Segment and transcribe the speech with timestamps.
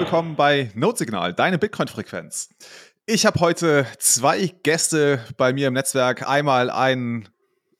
[0.00, 2.48] willkommen bei Notesignal, deine Bitcoin-Frequenz.
[3.04, 6.26] Ich habe heute zwei Gäste bei mir im Netzwerk.
[6.26, 7.28] Einmal einen,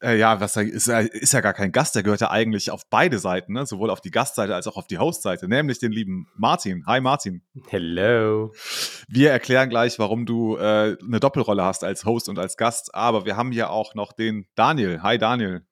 [0.02, 3.18] äh, ja, was ist, ist ja gar kein Gast, der gehört ja eigentlich auf beide
[3.18, 3.64] Seiten, ne?
[3.64, 6.84] sowohl auf die Gastseite als auch auf die Hostseite, nämlich den lieben Martin.
[6.86, 7.40] Hi Martin.
[7.68, 8.52] Hello.
[9.08, 13.24] Wir erklären gleich, warum du äh, eine Doppelrolle hast als Host und als Gast, aber
[13.24, 15.00] wir haben hier auch noch den Daniel.
[15.02, 15.62] Hi Daniel.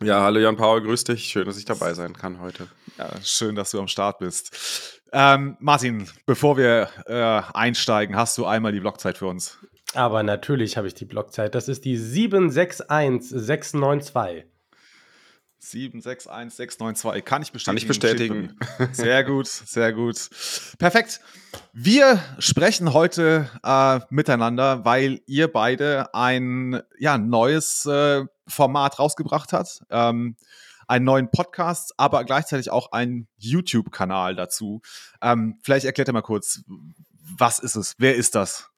[0.00, 1.24] Ja, hallo Jan Paul, grüß dich.
[1.24, 2.68] Schön, dass ich dabei sein kann heute.
[2.96, 5.01] Ja, schön, dass du am Start bist.
[5.12, 9.58] Ähm, Martin, bevor wir äh, einsteigen, hast du einmal die Blockzeit für uns?
[9.94, 11.54] Aber natürlich habe ich die Blockzeit.
[11.54, 14.46] Das ist die 761692.
[15.58, 17.24] 761692.
[17.24, 17.66] Kann ich bestätigen.
[17.66, 18.56] Kann ich bestätigen.
[18.92, 20.28] Sehr gut, sehr gut.
[20.78, 21.20] Perfekt.
[21.72, 29.84] Wir sprechen heute äh, miteinander, weil ihr beide ein ja, neues äh, Format rausgebracht habt.
[29.90, 30.34] Ähm,
[30.92, 34.82] einen neuen Podcast, aber gleichzeitig auch einen YouTube-Kanal dazu.
[35.22, 36.62] Ähm, vielleicht erklärt ihr mal kurz,
[37.38, 37.94] was ist es?
[37.98, 38.68] Wer ist das?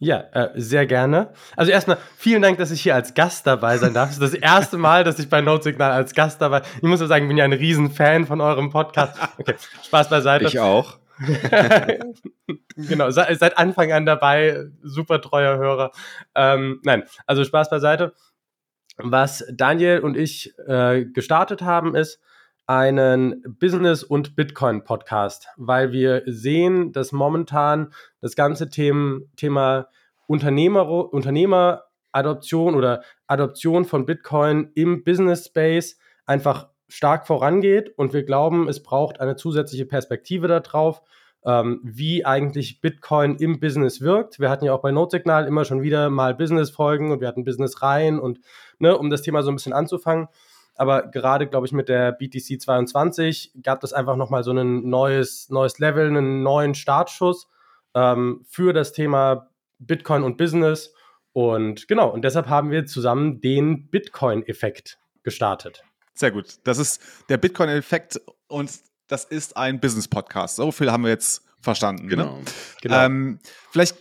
[0.00, 1.32] Ja, äh, sehr gerne.
[1.56, 4.08] Also erstmal vielen Dank, dass ich hier als Gast dabei sein darf.
[4.08, 6.62] Das ist das erste Mal, dass ich bei Notsignal als Gast dabei.
[6.76, 9.16] Ich muss ja sagen, ich bin ja ein Riesenfan von eurem Podcast.
[9.38, 9.54] Okay,
[9.84, 10.46] Spaß beiseite.
[10.46, 10.98] Ich auch.
[12.76, 15.90] genau, seit, seit Anfang an dabei, super treuer Hörer.
[16.34, 18.14] Ähm, nein, also Spaß beiseite.
[18.98, 22.20] Was Daniel und ich äh, gestartet haben, ist,
[22.66, 29.88] einen Business- und Bitcoin-Podcast, weil wir sehen, dass momentan das ganze Thema, Thema
[30.26, 38.68] Unternehmer, Unternehmeradoption oder Adoption von Bitcoin im Business Space einfach stark vorangeht und wir glauben,
[38.68, 41.02] es braucht eine zusätzliche Perspektive darauf,
[41.46, 44.40] ähm, wie eigentlich Bitcoin im Business wirkt.
[44.40, 48.18] Wir hatten ja auch bei Notsignal immer schon wieder mal Business-Folgen und wir hatten Business-Reihen
[48.18, 48.40] und
[48.78, 50.28] ne, um das Thema so ein bisschen anzufangen.
[50.74, 55.48] Aber gerade, glaube ich, mit der BTC 22 gab es einfach nochmal so ein neues,
[55.50, 57.48] neues Level, einen neuen Startschuss
[57.94, 60.92] ähm, für das Thema Bitcoin und Business.
[61.32, 65.82] Und genau, und deshalb haben wir zusammen den Bitcoin-Effekt gestartet.
[66.14, 66.58] Sehr gut.
[66.64, 68.70] Das ist der Bitcoin-Effekt und
[69.08, 70.56] das ist ein Business-Podcast.
[70.56, 72.04] So viel haben wir jetzt verstanden.
[72.04, 72.10] Ne?
[72.10, 72.36] Genau.
[72.38, 72.44] Ne?
[72.82, 73.04] genau.
[73.04, 73.38] Ähm,
[73.70, 73.96] vielleicht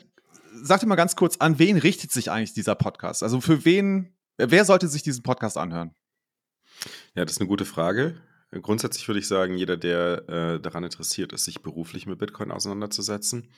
[0.53, 3.23] sagt ihr mal ganz kurz, an wen richtet sich eigentlich dieser Podcast?
[3.23, 5.95] Also für wen, wer sollte sich diesen Podcast anhören?
[7.15, 8.21] Ja, das ist eine gute Frage.
[8.51, 13.51] Grundsätzlich würde ich sagen, jeder, der äh, daran interessiert ist, sich beruflich mit Bitcoin auseinanderzusetzen.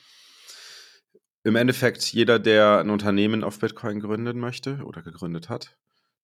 [1.44, 5.76] Im Endeffekt jeder, der ein Unternehmen auf Bitcoin gründen möchte oder gegründet hat,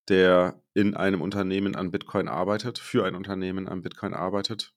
[0.09, 4.73] der in einem Unternehmen an Bitcoin arbeitet, für ein Unternehmen an Bitcoin arbeitet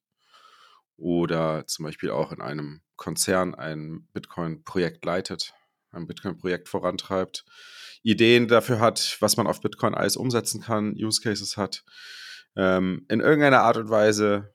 [0.97, 5.55] oder zum Beispiel auch in einem Konzern ein Bitcoin-Projekt leitet,
[5.91, 7.45] ein Bitcoin-Projekt vorantreibt,
[8.03, 11.85] Ideen dafür hat, was man auf Bitcoin alles umsetzen kann, Use Cases hat,
[12.57, 14.55] ähm, in irgendeiner Art und Weise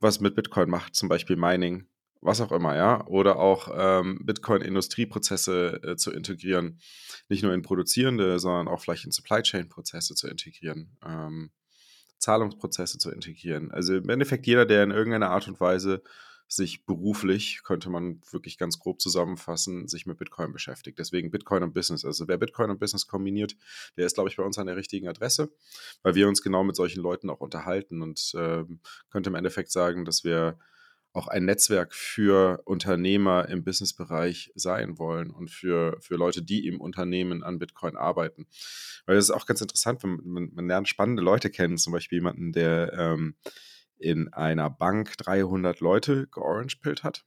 [0.00, 1.88] was mit Bitcoin macht, zum Beispiel Mining,
[2.20, 6.80] was auch immer, ja, oder auch ähm, Bitcoin-Industrieprozesse äh, zu integrieren,
[7.28, 10.96] nicht nur in produzierende, sondern auch vielleicht in Supply Chain-Prozesse zu integrieren.
[11.04, 11.50] Ähm,
[12.18, 13.70] Zahlungsprozesse zu integrieren.
[13.70, 16.02] Also im Endeffekt jeder, der in irgendeiner Art und Weise
[16.48, 20.98] sich beruflich, könnte man wirklich ganz grob zusammenfassen, sich mit Bitcoin beschäftigt.
[20.98, 22.04] Deswegen Bitcoin und Business.
[22.04, 23.54] Also wer Bitcoin und Business kombiniert,
[23.96, 25.52] der ist, glaube ich, bei uns an der richtigen Adresse,
[26.02, 28.64] weil wir uns genau mit solchen Leuten auch unterhalten und äh,
[29.10, 30.58] könnte im Endeffekt sagen, dass wir
[31.12, 36.80] auch ein Netzwerk für Unternehmer im Businessbereich sein wollen und für, für Leute, die im
[36.80, 38.46] Unternehmen an Bitcoin arbeiten.
[39.06, 42.18] Weil es ist auch ganz interessant, wenn man, man lernt spannende Leute kennen, zum Beispiel
[42.18, 43.34] jemanden, der ähm,
[43.98, 47.24] in einer Bank 300 Leute georangepillt hat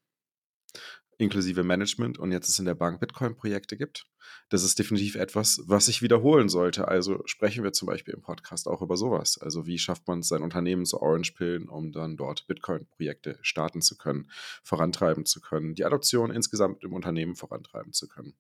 [1.22, 4.08] inklusive Management und jetzt es in der Bank Bitcoin-Projekte gibt.
[4.50, 6.88] Das ist definitiv etwas, was sich wiederholen sollte.
[6.88, 9.38] Also sprechen wir zum Beispiel im Podcast auch über sowas.
[9.38, 13.98] Also wie schafft man es, sein Unternehmen zu Orange-Pillen, um dann dort Bitcoin-Projekte starten zu
[13.98, 14.30] können,
[14.64, 18.34] vorantreiben zu können, die Adoption insgesamt im Unternehmen vorantreiben zu können.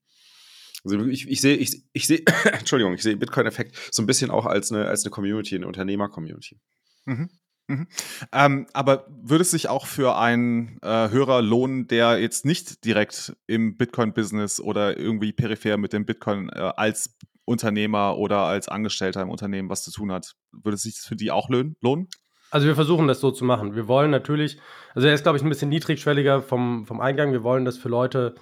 [0.83, 4.47] Also ich, ich sehe, ich, ich sehe, Entschuldigung, ich sehe Bitcoin-Effekt so ein bisschen auch
[4.47, 6.59] als eine, als eine Community, eine Unternehmer-Community.
[7.05, 7.29] Mhm.
[7.71, 7.87] Mhm.
[8.33, 13.35] Ähm, aber würde es sich auch für einen äh, Hörer lohnen, der jetzt nicht direkt
[13.47, 19.29] im Bitcoin-Business oder irgendwie peripher mit dem Bitcoin äh, als Unternehmer oder als Angestellter im
[19.29, 22.07] Unternehmen was zu tun hat, würde es sich für die auch lohnen?
[22.49, 23.75] Also wir versuchen das so zu machen.
[23.75, 24.59] Wir wollen natürlich,
[24.93, 27.31] also er ist, glaube ich, ein bisschen niedrigschwelliger vom, vom Eingang.
[27.31, 28.35] Wir wollen das für Leute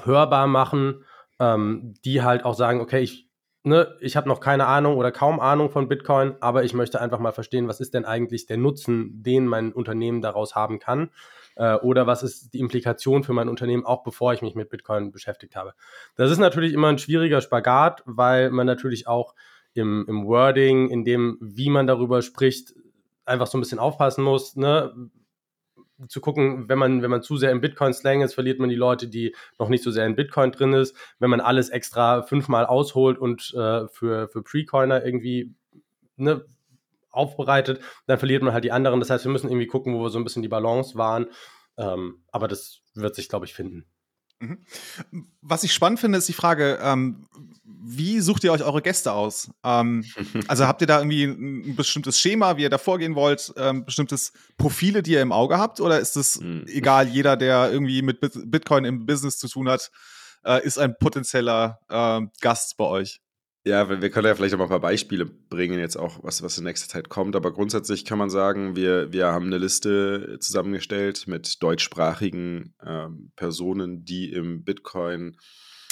[0.00, 1.04] hörbar machen,
[1.40, 3.29] ähm, die halt auch sagen, okay, ich
[3.62, 7.18] ne, ich habe noch keine Ahnung oder kaum Ahnung von Bitcoin, aber ich möchte einfach
[7.18, 11.10] mal verstehen, was ist denn eigentlich der Nutzen, den mein Unternehmen daraus haben kann?
[11.56, 15.12] Äh, oder was ist die Implikation für mein Unternehmen, auch bevor ich mich mit Bitcoin
[15.12, 15.74] beschäftigt habe?
[16.16, 19.34] Das ist natürlich immer ein schwieriger Spagat, weil man natürlich auch
[19.74, 22.74] im, im Wording, in dem, wie man darüber spricht,
[23.24, 24.56] einfach so ein bisschen aufpassen muss.
[24.56, 24.92] Ne?
[26.08, 29.08] Zu gucken, wenn man, wenn man zu sehr im Bitcoin-Slang ist, verliert man die Leute,
[29.08, 30.96] die noch nicht so sehr in Bitcoin drin ist.
[31.18, 35.54] Wenn man alles extra fünfmal ausholt und äh, für, für Pre-Coiner irgendwie
[36.16, 36.44] ne,
[37.10, 39.00] aufbereitet, dann verliert man halt die anderen.
[39.00, 41.26] Das heißt, wir müssen irgendwie gucken, wo wir so ein bisschen die Balance waren.
[41.76, 43.86] Ähm, aber das wird sich, glaube ich, finden.
[44.40, 44.58] Mhm.
[45.42, 47.26] Was ich spannend finde, ist die Frage, ähm,
[47.82, 49.50] wie sucht ihr euch eure Gäste aus?
[49.64, 50.04] Ähm,
[50.48, 53.84] also habt ihr da irgendwie ein, ein, bestimmtes Schema, wie ihr da vorgehen wollt, ähm,
[53.84, 55.80] bestimmtes Profile, die ihr im Auge habt?
[55.80, 56.64] Oder ist es mhm.
[56.68, 59.90] egal, jeder, der irgendwie mit Bitcoin im Business zu tun hat,
[60.44, 63.20] äh, ist ein potenzieller äh, Gast bei euch?
[63.62, 66.56] Ja, wir können ja vielleicht auch mal ein paar Beispiele bringen, jetzt auch, was, was
[66.56, 67.36] in nächster Zeit kommt.
[67.36, 74.02] Aber grundsätzlich kann man sagen, wir, wir haben eine Liste zusammengestellt mit deutschsprachigen ähm, Personen,
[74.06, 75.36] die im Bitcoin,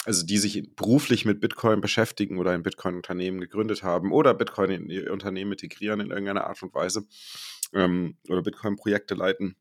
[0.05, 4.89] also die sich beruflich mit Bitcoin beschäftigen oder ein Bitcoin-Unternehmen gegründet haben oder Bitcoin in
[4.89, 7.05] ihr Unternehmen integrieren in irgendeiner Art und Weise
[7.73, 9.55] ähm, oder Bitcoin-Projekte leiten.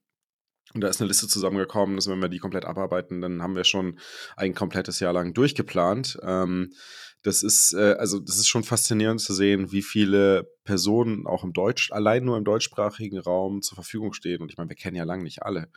[0.75, 3.65] Und da ist eine Liste zusammengekommen, dass wenn wir die komplett abarbeiten, dann haben wir
[3.65, 3.99] schon
[4.37, 6.19] ein komplettes Jahr lang durchgeplant.
[6.23, 6.73] Ähm,
[7.23, 11.53] das ist, äh, also das ist schon faszinierend zu sehen, wie viele Personen auch im
[11.53, 14.43] Deutsch, allein nur im deutschsprachigen Raum zur Verfügung stehen.
[14.43, 15.69] Und ich meine, wir kennen ja lange nicht alle,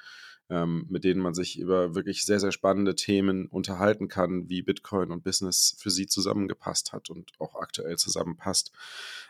[0.49, 5.11] ähm, mit denen man sich über wirklich sehr, sehr spannende Themen unterhalten kann, wie Bitcoin
[5.11, 8.71] und Business für sie zusammengepasst hat und auch aktuell zusammenpasst.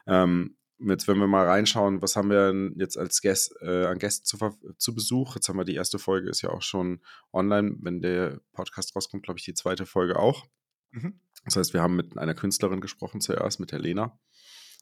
[0.06, 4.26] Ähm, jetzt, wenn wir mal reinschauen, was haben wir jetzt als Gäst, äh, an Gästen
[4.26, 4.38] zu,
[4.78, 5.36] zu, Besuch?
[5.36, 7.02] Jetzt haben wir die erste Folge, ist ja auch schon
[7.32, 7.78] online.
[7.80, 10.46] Wenn der Podcast rauskommt, glaube ich, die zweite Folge auch.
[10.92, 11.20] Mhm.
[11.46, 14.20] Das heißt, wir haben mit einer Künstlerin gesprochen zuerst, mit der Lena,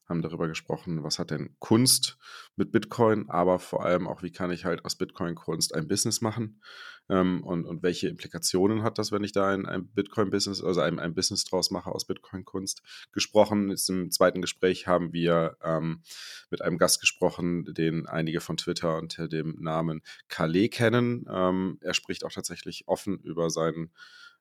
[0.09, 2.17] haben darüber gesprochen, was hat denn Kunst
[2.55, 6.61] mit Bitcoin, aber vor allem auch, wie kann ich halt aus Bitcoin-Kunst ein Business machen
[7.09, 10.99] ähm, und, und welche Implikationen hat das, wenn ich da ein, ein Bitcoin-Business, also ein,
[10.99, 13.69] ein Business draus mache aus Bitcoin-Kunst gesprochen.
[13.69, 16.01] Jetzt im zweiten Gespräch haben wir ähm,
[16.49, 21.25] mit einem Gast gesprochen, den einige von Twitter unter dem Namen Kale kennen.
[21.29, 23.91] Ähm, er spricht auch tatsächlich offen über seinen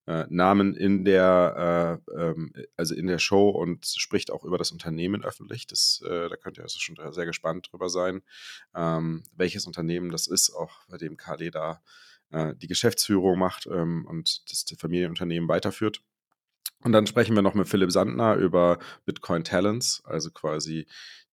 [0.08, 4.72] äh, Namen in der, äh, ähm, also in der Show und spricht auch über das
[4.72, 5.66] Unternehmen öffentlich.
[5.66, 8.22] Das, äh, da könnt ihr also schon sehr gespannt drüber sein,
[8.74, 11.82] ähm, welches Unternehmen das ist, auch bei dem Kale da
[12.30, 16.00] äh, die Geschäftsführung macht ähm, und das Familienunternehmen weiterführt.
[16.84, 20.86] Und dann sprechen wir noch mit Philipp Sandner über Bitcoin Talents, also quasi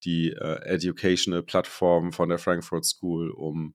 [0.04, 3.74] die äh, Educational Plattform von der Frankfurt School, um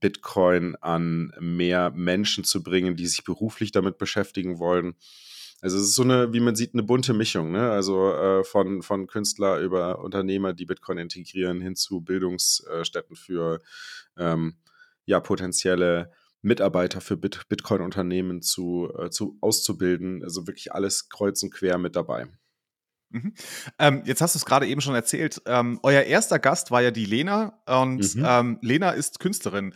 [0.00, 4.94] Bitcoin an mehr Menschen zu bringen, die sich beruflich damit beschäftigen wollen.
[5.62, 7.70] Also es ist so eine, wie man sieht, eine bunte Mischung, ne?
[7.70, 13.60] Also äh, von, von Künstler über Unternehmer, die Bitcoin integrieren, hin zu Bildungsstätten für
[14.16, 14.56] ähm,
[15.04, 16.10] ja, potenzielle
[16.40, 20.22] Mitarbeiter für Bit Bitcoin-Unternehmen zu, äh, zu auszubilden.
[20.22, 22.26] Also wirklich alles kreuz und quer mit dabei.
[23.10, 23.34] Mhm.
[23.78, 25.42] Ähm, jetzt hast du es gerade eben schon erzählt.
[25.46, 28.24] Ähm, euer erster Gast war ja die Lena und mhm.
[28.26, 29.74] ähm, Lena ist Künstlerin.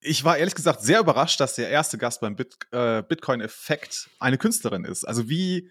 [0.00, 4.38] Ich war ehrlich gesagt sehr überrascht, dass der erste Gast beim Bit äh, Bitcoin-Effekt eine
[4.38, 5.04] Künstlerin ist.
[5.04, 5.70] Also wie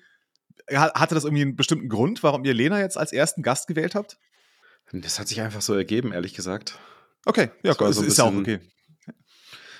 [0.71, 4.17] hatte das irgendwie einen bestimmten Grund, warum ihr Lena jetzt als ersten Gast gewählt habt?
[4.91, 6.77] Das hat sich einfach so ergeben, ehrlich gesagt.
[7.25, 8.59] Okay, ja, das so ist, ja auch okay.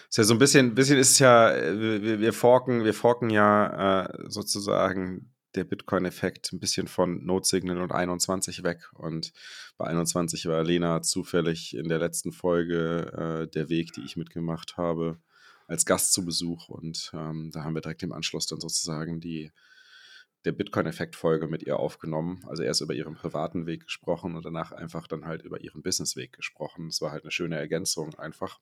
[0.09, 4.05] Ist ja so ein bisschen, bisschen ist ja, äh, wir, wir forken, wir forken ja
[4.05, 8.89] äh, sozusagen der Bitcoin-Effekt ein bisschen von Node-Signal und 21 weg.
[8.93, 9.33] Und
[9.77, 14.77] bei 21 war Lena zufällig in der letzten Folge äh, der Weg, die ich mitgemacht
[14.77, 15.19] habe,
[15.67, 16.69] als Gast zu Besuch.
[16.69, 19.51] Und ähm, da haben wir direkt im Anschluss dann sozusagen die
[20.45, 22.41] der Bitcoin-Effekt-Folge mit ihr aufgenommen.
[22.47, 26.33] Also erst über ihren privaten Weg gesprochen und danach einfach dann halt über ihren Business-Weg
[26.33, 26.87] gesprochen.
[26.87, 28.59] Es war halt eine schöne Ergänzung einfach.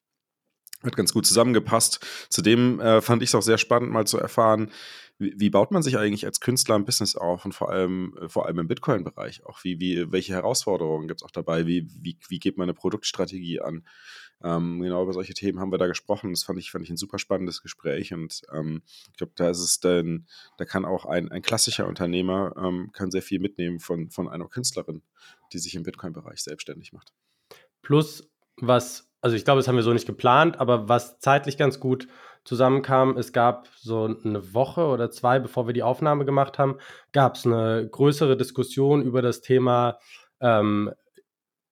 [0.84, 2.06] Hat ganz gut zusammengepasst.
[2.30, 4.72] Zudem äh, fand ich es auch sehr spannend, mal zu erfahren,
[5.20, 8.30] wie, wie, baut man sich eigentlich als Künstler ein Business auf und vor allem, äh,
[8.30, 9.64] vor allem im Bitcoin-Bereich auch?
[9.64, 11.66] Wie, wie, welche Herausforderungen gibt es auch dabei?
[11.66, 13.84] Wie, wie, wie geht man eine Produktstrategie an?
[14.44, 16.32] Ähm, genau über solche Themen haben wir da gesprochen.
[16.32, 19.62] Das fand ich, fand ich ein super spannendes Gespräch und ähm, ich glaube, da ist
[19.62, 24.12] es dann, da kann auch ein, ein klassischer Unternehmer ähm, kann sehr viel mitnehmen von,
[24.12, 25.02] von einer Künstlerin,
[25.54, 27.14] die sich im Bitcoin-Bereich selbstständig macht.
[27.82, 31.82] Plus, was, also ich glaube, das haben wir so nicht geplant, aber was zeitlich ganz
[31.82, 32.08] gut
[32.46, 36.78] zusammenkam, es gab so eine Woche oder zwei, bevor wir die Aufnahme gemacht haben,
[37.12, 40.00] gab es eine größere Diskussion über das Thema,
[40.40, 40.94] ähm,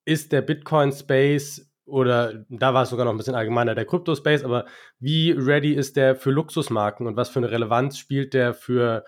[0.03, 4.65] ist der Bitcoin-Space oder da war es sogar noch ein bisschen allgemeiner der Crypto-Space, aber
[4.99, 9.05] wie ready ist der für Luxusmarken und was für eine Relevanz spielt der für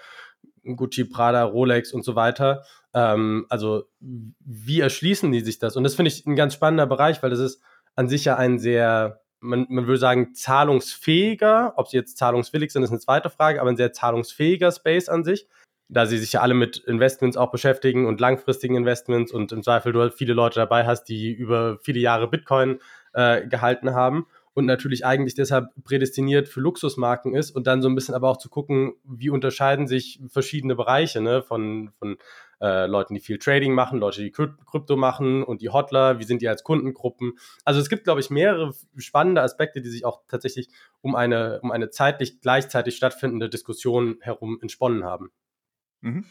[0.64, 2.64] Gucci, Prada, Rolex und so weiter?
[2.94, 5.76] Ähm, also wie erschließen die sich das?
[5.76, 7.62] Und das finde ich ein ganz spannender Bereich, weil das ist
[7.98, 12.84] an sich ja ein sehr, man, man würde sagen, zahlungsfähiger, ob sie jetzt zahlungswillig sind,
[12.84, 15.50] ist eine zweite Frage, aber ein sehr zahlungsfähiger Space an sich
[15.90, 19.94] da sie sich ja alle mit Investments auch beschäftigen und langfristigen Investments und im Zweifel
[19.94, 22.80] du halt viele Leute dabei hast, die über viele Jahre Bitcoin
[23.14, 24.28] äh, gehalten haben.
[24.58, 28.38] Und natürlich eigentlich deshalb prädestiniert für Luxusmarken ist und dann so ein bisschen aber auch
[28.38, 32.18] zu gucken, wie unterscheiden sich verschiedene Bereiche ne, von, von
[32.60, 36.42] äh, Leuten, die viel Trading machen, Leute, die Krypto machen und die Hotler, wie sind
[36.42, 37.34] die als Kundengruppen.
[37.66, 40.70] Also es gibt, glaube ich, mehrere spannende Aspekte, die sich auch tatsächlich
[41.02, 45.30] um eine, um eine zeitlich gleichzeitig stattfindende Diskussion herum entsponnen haben.
[46.02, 46.26] Mhm.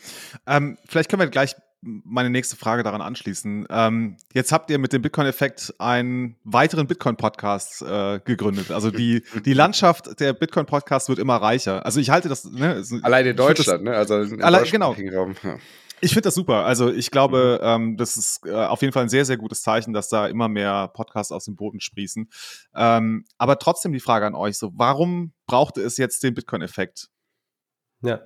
[0.49, 3.67] Ähm, vielleicht können wir gleich meine nächste Frage daran anschließen.
[3.71, 8.71] Ähm, jetzt habt ihr mit dem Bitcoin-Effekt einen weiteren Bitcoin-Podcast äh, gegründet.
[8.71, 11.85] Also die, die Landschaft der Bitcoin-Podcasts wird immer reicher.
[11.85, 12.45] Also ich halte das.
[12.45, 13.97] Ne, Allein in Deutschland, das, ne?
[13.97, 14.93] Also in allein, genau.
[14.93, 15.59] Raum, ja.
[16.01, 16.67] Ich finde das super.
[16.67, 17.69] Also ich glaube, mhm.
[17.69, 20.49] ähm, das ist äh, auf jeden Fall ein sehr, sehr gutes Zeichen, dass da immer
[20.49, 22.29] mehr Podcasts aus dem Boden sprießen.
[22.75, 27.09] Ähm, aber trotzdem die Frage an euch: So, warum brauchte es jetzt den Bitcoin-Effekt?
[28.03, 28.21] Ja.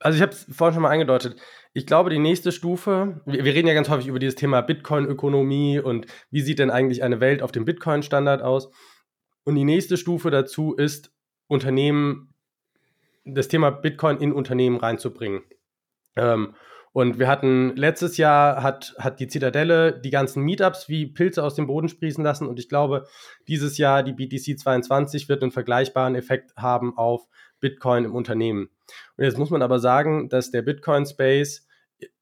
[0.00, 1.38] Also ich habe es vorhin schon mal angedeutet.
[1.78, 5.78] Ich glaube, die nächste Stufe, wir, wir, reden ja ganz häufig über dieses Thema Bitcoin-Ökonomie
[5.78, 8.68] und wie sieht denn eigentlich eine Welt auf dem Bitcoin-Standard aus.
[9.44, 11.12] Und die nächste Stufe dazu ist,
[11.46, 12.34] Unternehmen,
[13.24, 15.42] das Thema Bitcoin in Unternehmen reinzubringen.
[16.16, 16.56] Ähm,
[16.92, 21.54] und wir hatten letztes Jahr hat, hat die Zitadelle die ganzen Meetups wie Pilze aus
[21.54, 22.48] dem Boden sprießen lassen.
[22.48, 23.06] Und ich glaube,
[23.46, 27.28] dieses Jahr die BTC 22 wird einen vergleichbaren Effekt haben auf
[27.60, 28.70] Bitcoin im Unternehmen.
[29.16, 31.67] Und jetzt muss man aber sagen, dass der Bitcoin-Space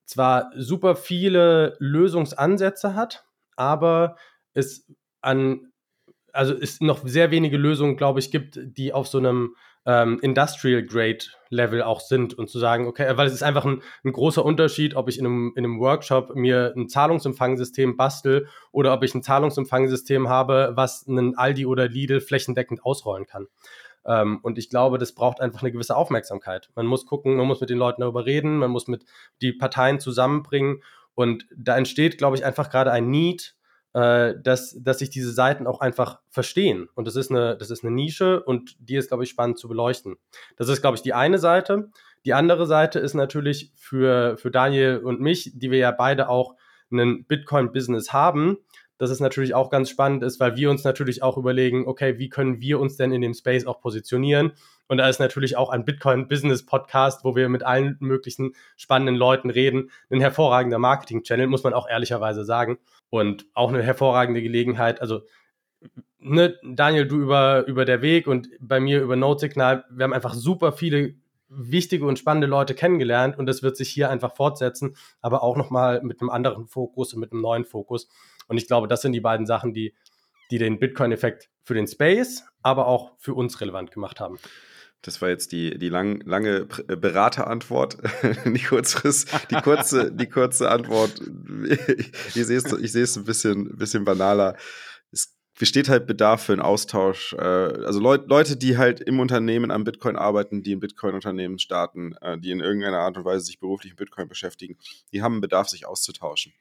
[0.07, 4.17] zwar super viele Lösungsansätze hat, aber
[4.55, 4.87] es
[5.21, 5.73] an,
[6.33, 10.83] also es noch sehr wenige Lösungen, glaube ich, gibt, die auf so einem ähm, Industrial
[10.83, 14.45] Grade Level auch sind und zu sagen, okay, weil es ist einfach ein, ein, großer
[14.45, 19.15] Unterschied, ob ich in einem, in einem Workshop mir ein Zahlungsempfangssystem bastel oder ob ich
[19.15, 23.47] ein Zahlungsempfangssystem habe, was einen Aldi oder Lidl flächendeckend ausrollen kann.
[24.07, 26.71] Ähm, und ich glaube, das braucht einfach eine gewisse Aufmerksamkeit.
[26.75, 29.05] Man muss gucken, man muss mit den Leuten darüber reden, man muss mit
[29.43, 30.83] die Parteien zusammenbringen.
[31.15, 33.57] Und da entsteht, glaube ich, einfach gerade ein Need,
[33.95, 36.89] äh, dass, dass sich diese Seiten auch einfach verstehen.
[36.95, 39.69] Und das ist eine, das ist eine Nische und die ist, glaube ich, spannend zu
[39.69, 40.17] beleuchten.
[40.57, 41.91] Das ist, glaube ich, die eine Seite.
[42.25, 46.55] Die andere Seite ist natürlich für, für Daniel und mich, die wir ja beide auch
[46.93, 48.59] ein Bitcoin-Business haben,
[48.99, 52.29] dass es natürlich auch ganz spannend ist, weil wir uns natürlich auch überlegen, okay, wie
[52.29, 54.53] können wir uns denn in dem Space auch positionieren?
[54.89, 59.91] Und da ist natürlich auch ein Bitcoin-Business-Podcast, wo wir mit allen möglichen spannenden Leuten reden,
[60.11, 62.79] ein hervorragender Marketing-Channel, muss man auch ehrlicherweise sagen.
[63.11, 65.23] Und auch eine hervorragende Gelegenheit, also
[66.19, 70.35] ne, Daniel, du über, über der Weg und bei mir über Note-Signal, wir haben einfach
[70.35, 71.15] super viele
[71.49, 76.03] wichtige und spannende Leute kennengelernt und das wird sich hier einfach fortsetzen, aber auch nochmal
[76.03, 78.09] mit einem anderen Fokus und mit einem neuen Fokus.
[78.49, 79.95] Und ich glaube, das sind die beiden Sachen, die,
[80.51, 84.39] die den Bitcoin-Effekt für den Space, aber auch für uns relevant gemacht haben.
[85.03, 87.99] Das war jetzt die, die lang, lange äh, Beraterantwort.
[88.45, 91.21] die, kurzeres, die, kurze, die kurze Antwort.
[91.69, 94.57] Ich, sehe es ich sehe es ein bisschen, bisschen banaler.
[95.13, 97.35] Es besteht halt Bedarf für einen Austausch.
[97.35, 102.15] Äh, also Leut, Leute, die halt im Unternehmen am Bitcoin arbeiten, die ein Bitcoin-Unternehmen starten,
[102.21, 104.77] äh, die in irgendeiner Art und Weise sich beruflich mit Bitcoin beschäftigen,
[105.13, 106.53] die haben einen Bedarf, sich auszutauschen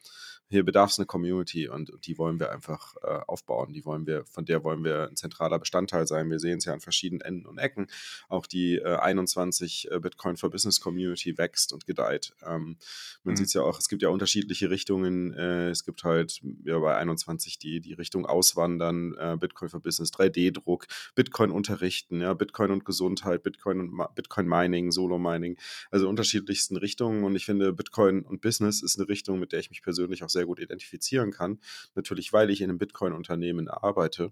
[0.49, 3.73] hier bedarf es eine Community und, und, die wollen wir einfach äh, aufbauen.
[3.73, 6.29] Die wollen wir, von der wollen wir ein zentraler Bestandteil sein.
[6.29, 7.87] Wir sehen es ja an verschiedenen Enden und Ecken.
[8.29, 12.33] Auch die äh, 21 äh, Bitcoin for Business Community wächst und gedeiht.
[12.45, 12.77] Ähm,
[13.23, 13.37] man mhm.
[13.37, 15.33] sieht es ja auch, es gibt ja unterschiedliche Richtungen.
[15.33, 20.13] Äh, es gibt halt ja, bei 21 die, die Richtung Auswandern, äh, Bitcoin for Business,
[20.13, 20.85] 3D-Druck,
[21.15, 25.57] Bitcoin unterrichten, ja, Bitcoin und Gesundheit, Bitcoin und Bitcoin Mining, Solo Mining,
[25.89, 27.23] also unterschiedlichsten Richtungen.
[27.23, 30.34] Und ich finde, Bitcoin und Business ist eine Richtung, mit der ich mich persönlich auch
[30.35, 31.59] sehr gut identifizieren kann.
[31.95, 34.31] Natürlich, weil ich in einem Bitcoin-Unternehmen arbeite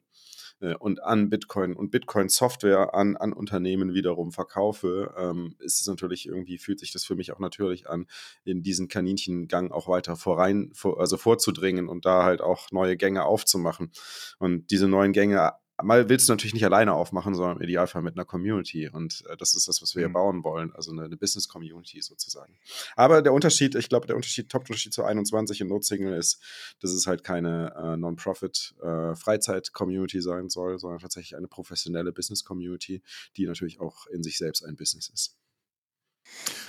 [0.60, 6.28] äh, und an Bitcoin und Bitcoin-Software an, an Unternehmen wiederum verkaufe, ähm, ist es natürlich
[6.28, 8.08] irgendwie, fühlt sich das für mich auch natürlich an,
[8.44, 13.26] in diesen Kaninchengang auch weiter vorein, vor, also vorzudringen und da halt auch neue Gänge
[13.26, 13.92] aufzumachen.
[14.40, 18.16] Und diese neuen Gänge mal willst du natürlich nicht alleine aufmachen, sondern im Idealfall mit
[18.16, 18.90] einer Community.
[18.90, 20.06] Und äh, das ist das, was wir mhm.
[20.06, 22.58] hier bauen wollen, also eine, eine Business-Community sozusagen.
[22.96, 26.42] Aber der Unterschied, ich glaube, der Unterschied, Top-Unterschied zu 21 in Notsignal ist,
[26.82, 33.02] dass es halt keine äh, Non-Profit-Freizeit-Community äh, sein soll, sondern tatsächlich eine professionelle Business-Community,
[33.38, 35.38] die natürlich auch in sich selbst ein Business ist.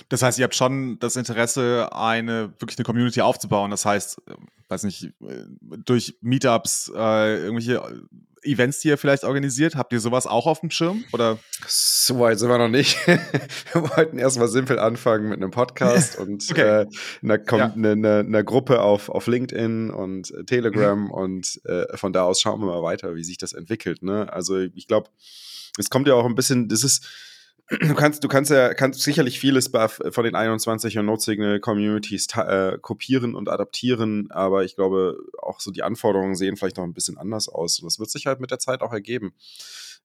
[0.09, 3.71] Das heißt, ihr habt schon das Interesse, eine wirklich eine Community aufzubauen.
[3.71, 4.33] Das heißt, äh,
[4.69, 5.45] weiß nicht, äh,
[5.85, 8.01] durch Meetups, äh, irgendwelche äh,
[8.45, 11.03] Events, die ihr vielleicht organisiert, habt ihr sowas auch auf dem Schirm?
[11.11, 11.39] Oder?
[11.67, 12.95] So weit sind wir noch nicht.
[13.07, 16.61] wir wollten erstmal simpel anfangen mit einem Podcast und okay.
[16.61, 16.85] äh,
[17.23, 17.73] einer, ja.
[17.73, 21.11] eine, eine, einer, Gruppe auf, auf LinkedIn und Telegram mhm.
[21.11, 24.03] und äh, von da aus schauen wir mal weiter, wie sich das entwickelt.
[24.03, 24.31] Ne?
[24.31, 25.09] Also ich glaube,
[25.77, 27.07] es kommt ja auch ein bisschen, das ist
[27.69, 32.77] du kannst, du kannst ja kannst sicherlich vieles von den 21 und Node-Signal Communities äh,
[32.79, 37.17] kopieren und adaptieren, aber ich glaube, auch so die Anforderungen sehen vielleicht noch ein bisschen
[37.17, 37.79] anders aus.
[37.79, 39.33] Und das wird sich halt mit der Zeit auch ergeben.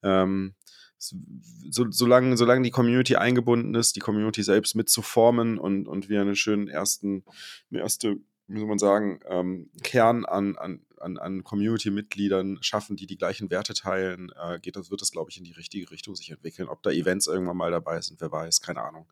[0.03, 0.55] Ähm,
[1.01, 6.37] so, solange, solange die Community eingebunden ist, die Community selbst mitzuformen und, und wir einen
[6.37, 7.25] schönen ersten,
[7.71, 8.17] eine erste,
[8.49, 13.51] wie soll man sagen, ähm, Kern an, an, an, an Community-Mitgliedern schaffen, die die gleichen
[13.51, 16.69] Werte teilen, äh, geht das, wird das, glaube ich, in die richtige Richtung sich entwickeln.
[16.69, 19.07] Ob da Events irgendwann mal dabei sind, wer weiß, keine Ahnung.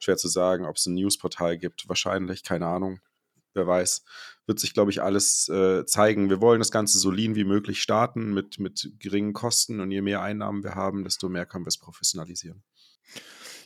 [0.00, 3.00] Schwer zu sagen, ob es ein Newsportal gibt, wahrscheinlich, keine Ahnung
[3.54, 4.04] wer weiß,
[4.46, 6.28] wird sich, glaube ich, alles äh, zeigen.
[6.28, 10.02] Wir wollen das Ganze so lean wie möglich starten mit, mit geringen Kosten und je
[10.02, 12.62] mehr Einnahmen wir haben, desto mehr können wir es professionalisieren.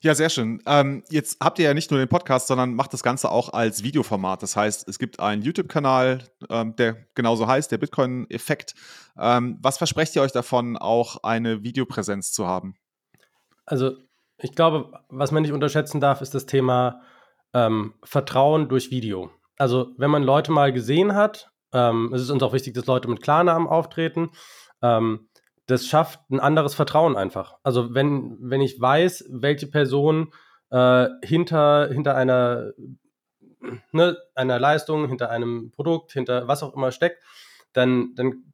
[0.02, 0.62] Ja, sehr schön.
[0.67, 3.83] Ähm, jetzt habt ihr ja nicht nur den Podcast, sondern macht das Ganze auch als
[3.83, 4.43] Videoformat.
[4.43, 8.75] Das heißt, es gibt einen YouTube-Kanal, ähm, der genauso heißt, der Bitcoin-Effekt.
[9.19, 12.76] Ähm, was versprecht ihr euch davon, auch eine Videopräsenz zu haben?
[13.67, 13.97] Also,
[14.38, 17.02] ich glaube, was man nicht unterschätzen darf, ist das Thema
[17.52, 22.43] ähm, Vertrauen durch Video also wenn man Leute mal gesehen hat, ähm, es ist uns
[22.43, 24.31] auch wichtig, dass Leute mit Klarnamen auftreten,
[24.81, 25.27] ähm,
[25.69, 27.59] das schafft ein anderes Vertrauen einfach.
[27.63, 30.33] Also wenn, wenn ich weiß, welche Person
[30.71, 32.73] äh, hinter, hinter einer,
[33.93, 37.23] ne, einer Leistung, hinter einem Produkt, hinter was auch immer steckt,
[37.75, 38.45] dann, dann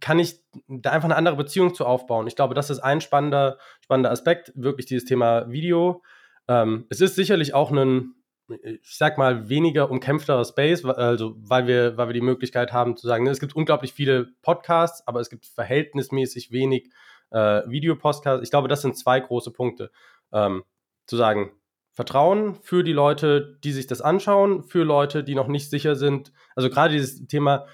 [0.00, 2.26] kann ich da einfach eine andere Beziehung zu aufbauen.
[2.26, 6.02] Ich glaube, das ist ein spannender, spannender Aspekt, wirklich dieses Thema Video.
[6.46, 8.14] Ähm, es ist sicherlich auch ein,
[8.48, 13.06] ich sag mal, weniger umkämpfterer Space, also weil wir, weil wir die Möglichkeit haben zu
[13.06, 16.90] sagen, ne, es gibt unglaublich viele Podcasts, aber es gibt verhältnismäßig wenig
[17.30, 18.42] äh, Videopodcasts.
[18.42, 19.90] Ich glaube, das sind zwei große Punkte.
[20.32, 20.64] Ähm,
[21.06, 21.52] zu sagen,
[21.92, 26.32] Vertrauen für die Leute, die sich das anschauen, für Leute, die noch nicht sicher sind.
[26.54, 27.66] Also gerade dieses Thema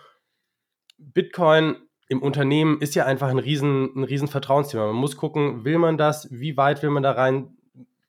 [0.97, 1.77] Bitcoin
[2.09, 4.87] im Unternehmen ist ja einfach ein riesen, ein riesen Vertrauensthema.
[4.87, 7.57] Man muss gucken, will man das, wie weit will man da rein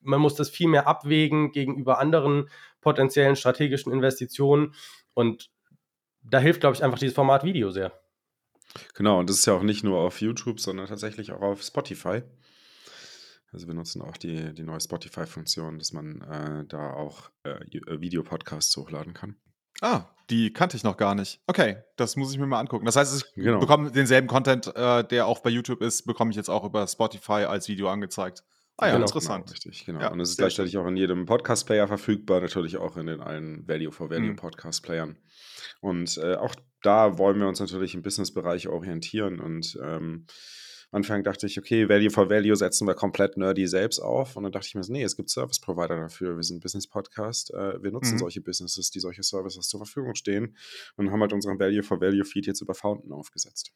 [0.05, 2.49] man muss das viel mehr abwägen gegenüber anderen
[2.81, 4.73] potenziellen strategischen Investitionen.
[5.13, 5.49] Und
[6.21, 7.91] da hilft, glaube ich, einfach dieses Format Video sehr.
[8.93, 12.23] Genau, und das ist ja auch nicht nur auf YouTube, sondern tatsächlich auch auf Spotify.
[13.51, 18.01] Also wir nutzen auch die, die neue Spotify-Funktion, dass man äh, da auch äh, äh,
[18.01, 19.37] Videopodcasts hochladen kann.
[19.81, 21.41] Ah, die kannte ich noch gar nicht.
[21.47, 22.85] Okay, das muss ich mir mal angucken.
[22.85, 23.59] Das heißt, ich genau.
[23.59, 27.45] bekomme denselben Content, äh, der auch bei YouTube ist, bekomme ich jetzt auch über Spotify
[27.45, 28.43] als Video angezeigt.
[28.77, 29.45] Ah ja, genau, interessant.
[29.45, 30.01] Genau, richtig, genau.
[30.01, 33.65] Ja, und es ist gleichzeitig auch in jedem Podcast-Player verfügbar, natürlich auch in den allen
[33.67, 34.35] Value for Value mhm.
[35.79, 39.39] Und äh, auch da wollen wir uns natürlich im Business-Bereich orientieren.
[39.39, 40.25] Und ähm,
[40.91, 44.35] Anfang dachte ich, okay, Value for Value setzen wir komplett nerdy selbst auf.
[44.35, 46.35] Und dann dachte ich mir, nee, es gibt Service-Provider dafür.
[46.35, 47.53] Wir sind Business-Podcast.
[47.53, 48.19] Äh, wir nutzen mhm.
[48.19, 50.57] solche Businesses, die solche Services zur Verfügung stehen.
[50.97, 53.71] Und haben halt unseren Value for Value-Feed jetzt über Fountain aufgesetzt.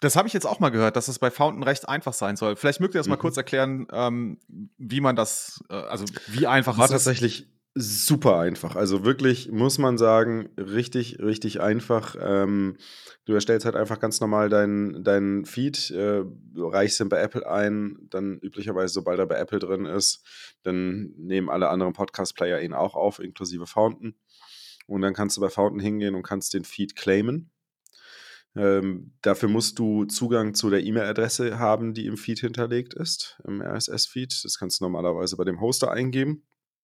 [0.00, 2.56] Das habe ich jetzt auch mal gehört, dass es bei Fountain recht einfach sein soll.
[2.56, 3.12] Vielleicht mögt ihr das mhm.
[3.12, 4.38] mal kurz erklären, ähm,
[4.78, 8.74] wie man das, äh, also wie einfach War tatsächlich super einfach.
[8.76, 12.16] Also wirklich, muss man sagen, richtig, richtig einfach.
[12.20, 12.76] Ähm,
[13.26, 16.24] du erstellst halt einfach ganz normal deinen dein Feed, äh,
[16.56, 20.24] reichst ihn bei Apple ein, dann üblicherweise, sobald er bei Apple drin ist,
[20.62, 24.16] dann nehmen alle anderen Podcast-Player ihn auch auf, inklusive Fountain.
[24.86, 27.50] Und dann kannst du bei Fountain hingehen und kannst den Feed claimen.
[28.56, 33.62] Ähm, dafür musst du Zugang zu der E-Mail-Adresse haben, die im Feed hinterlegt ist, im
[33.62, 34.44] RSS-Feed.
[34.44, 36.42] Das kannst du normalerweise bei dem Hoster eingeben.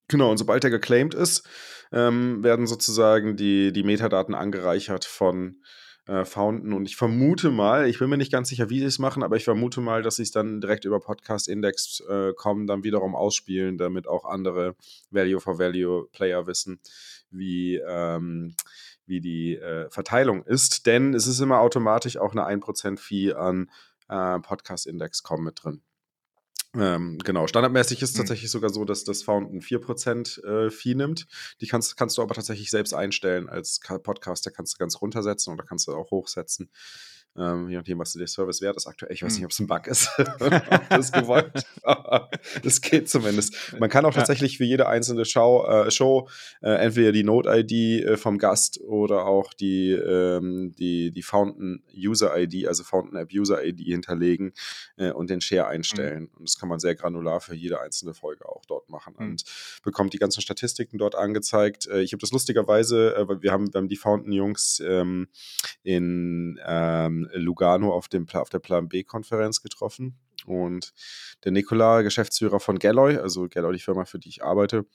[0.08, 1.48] Genau, und sobald der geclaimed ist,
[1.92, 5.60] ähm, werden sozusagen die, die Metadaten angereichert von
[6.06, 6.72] äh, Fountain.
[6.72, 9.34] Und ich vermute mal, ich bin mir nicht ganz sicher, wie sie es machen, aber
[9.34, 13.16] ich vermute mal, dass sie es dann direkt über Podcast Index äh, kommen, dann wiederum
[13.16, 14.76] ausspielen, damit auch andere
[15.10, 16.80] Value-for-Value-Player wissen,
[17.30, 18.54] wie, ähm,
[19.06, 23.70] wie die äh, Verteilung ist, denn es ist immer automatisch auch eine 1% Fee an
[24.08, 25.82] äh, Podcast-Index.com mit drin.
[26.74, 28.20] Ähm, genau, standardmäßig ist es mhm.
[28.20, 31.26] tatsächlich sogar so, dass das Fountain 4% äh, Fee nimmt.
[31.60, 35.64] Die kannst, kannst du aber tatsächlich selbst einstellen als Podcaster, kannst du ganz runtersetzen oder
[35.64, 36.70] kannst du auch hochsetzen.
[37.38, 39.12] Ähm, je nachdem, was der Service wert ist aktuell.
[39.12, 39.46] Ich weiß nicht, hm.
[39.46, 40.10] ob es ein Bug ist.
[40.90, 41.66] das gewollt.
[42.62, 43.74] das geht zumindest.
[43.78, 46.28] Man kann auch tatsächlich für jede einzelne Show, äh, Show
[46.62, 47.72] äh, entweder die Note-ID
[48.04, 53.80] äh, vom Gast oder auch die, ähm, die, die Fountain User-ID, also Fountain App User-ID
[53.80, 54.52] hinterlegen
[54.96, 56.24] äh, und den Share einstellen.
[56.24, 56.38] Mhm.
[56.38, 59.30] Und das kann man sehr granular für jede einzelne Folge auch dort machen mhm.
[59.30, 59.44] und
[59.82, 61.86] bekommt die ganzen Statistiken dort angezeigt.
[61.86, 65.28] Äh, ich habe das lustigerweise, äh, wir, haben, wir haben die Fountain-Jungs ähm,
[65.82, 70.18] in ähm, Lugano auf, dem, auf der Plan B-Konferenz getroffen.
[70.44, 70.92] Und
[71.44, 74.86] der Nikola, Geschäftsführer von Galloy, also Galloy, die Firma, für die ich arbeite,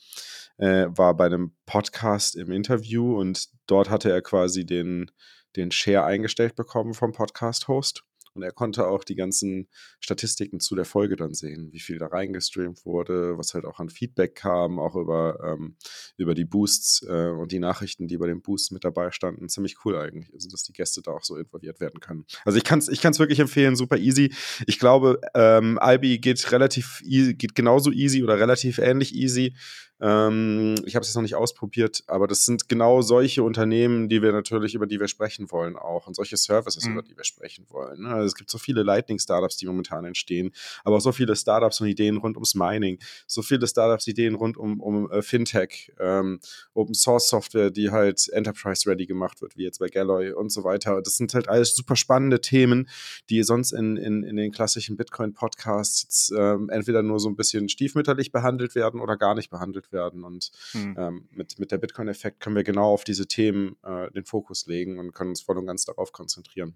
[0.58, 5.12] äh, war bei einem Podcast im Interview und dort hatte er quasi den,
[5.56, 9.67] den Share eingestellt bekommen vom Podcast-Host Und er konnte auch die ganzen
[10.00, 13.89] Statistiken zu der Folge dann sehen, wie viel da reingestreamt wurde, was halt auch an
[13.89, 15.76] Feedback kam, auch über, ähm,
[16.17, 19.50] über die Boosts äh, und die Nachrichten, die bei den Boosts mit dabei standen.
[19.50, 22.26] Ziemlich cool eigentlich, also dass die Gäste da auch so involviert werden können.
[22.46, 24.34] Also ich kann es ich kann's wirklich empfehlen, super easy.
[24.65, 29.56] Ich glaube, ähm, Albi geht relativ easy, geht genauso easy oder relativ ähnlich easy.
[30.02, 34.24] Ähm, ich habe es jetzt noch nicht ausprobiert, aber das sind genau solche Unternehmen, die
[34.24, 36.94] wir natürlich, über die wir sprechen wollen auch und solche Services, mhm.
[36.94, 38.02] über die wir sprechen wollen.
[38.02, 38.10] Ne?
[38.10, 40.52] Also es gibt so viele Lightning-Startups, die momentan entstehen,
[40.84, 44.58] aber auch so viele Startups und Ideen rund ums Mining, so viele Startups, Ideen rund
[44.58, 46.40] um, um uh, Fintech, ähm,
[46.74, 51.02] Open Source Software, die halt Enterprise-ready gemacht wird, wie jetzt bei Galloy und so weiter.
[51.04, 52.90] Das sind halt alles super spannende Themen,
[53.30, 58.32] die sonst in, in, in den klassischen Bitcoin-Podcasts ähm, entweder nur so ein bisschen stiefmütterlich
[58.32, 60.23] behandelt werden oder gar nicht behandelt werden.
[60.23, 60.95] Und hm.
[60.97, 64.99] ähm, mit, mit der Bitcoin-Effekt können wir genau auf diese Themen äh, den Fokus legen
[64.99, 66.75] und können uns voll und ganz darauf konzentrieren.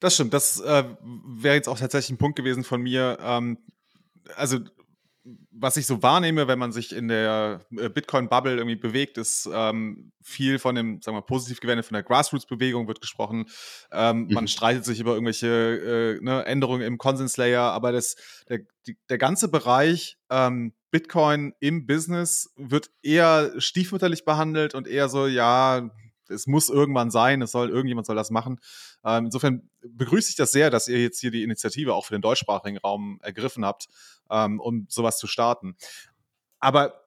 [0.00, 0.34] Das stimmt.
[0.34, 3.18] Das äh, wäre jetzt auch tatsächlich ein Punkt gewesen von mir.
[3.20, 3.58] Ähm,
[4.34, 4.58] also
[5.50, 10.12] was ich so wahrnehme, wenn man sich in der äh, Bitcoin-Bubble irgendwie bewegt, ist ähm,
[10.22, 13.46] viel von dem, sagen wir mal, positiv gewendet, von der Grassroots-Bewegung wird gesprochen.
[13.90, 14.34] Ähm, mhm.
[14.34, 18.16] Man streitet sich über irgendwelche äh, ne, Änderungen im Konsens-Layer, aber das,
[18.48, 25.08] der, die, der ganze Bereich ähm, Bitcoin im Business wird eher stiefmütterlich behandelt und eher
[25.08, 25.90] so, ja,
[26.30, 28.60] es muss irgendwann sein, es soll, irgendjemand soll das machen.
[29.04, 32.22] Ähm, insofern begrüße ich das sehr, dass ihr jetzt hier die Initiative auch für den
[32.22, 33.88] deutschsprachigen Raum ergriffen habt,
[34.30, 35.76] ähm, um sowas zu starten.
[36.58, 37.06] Aber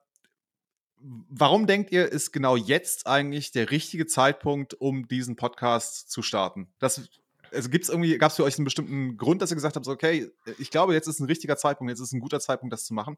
[1.02, 6.68] warum denkt ihr, ist genau jetzt eigentlich der richtige Zeitpunkt, um diesen Podcast zu starten?
[6.80, 7.10] Das
[7.52, 10.32] also gibt's irgendwie, gab es für euch einen bestimmten Grund, dass ihr gesagt habt, okay,
[10.60, 13.18] ich glaube, jetzt ist ein richtiger Zeitpunkt, jetzt ist ein guter Zeitpunkt, das zu machen?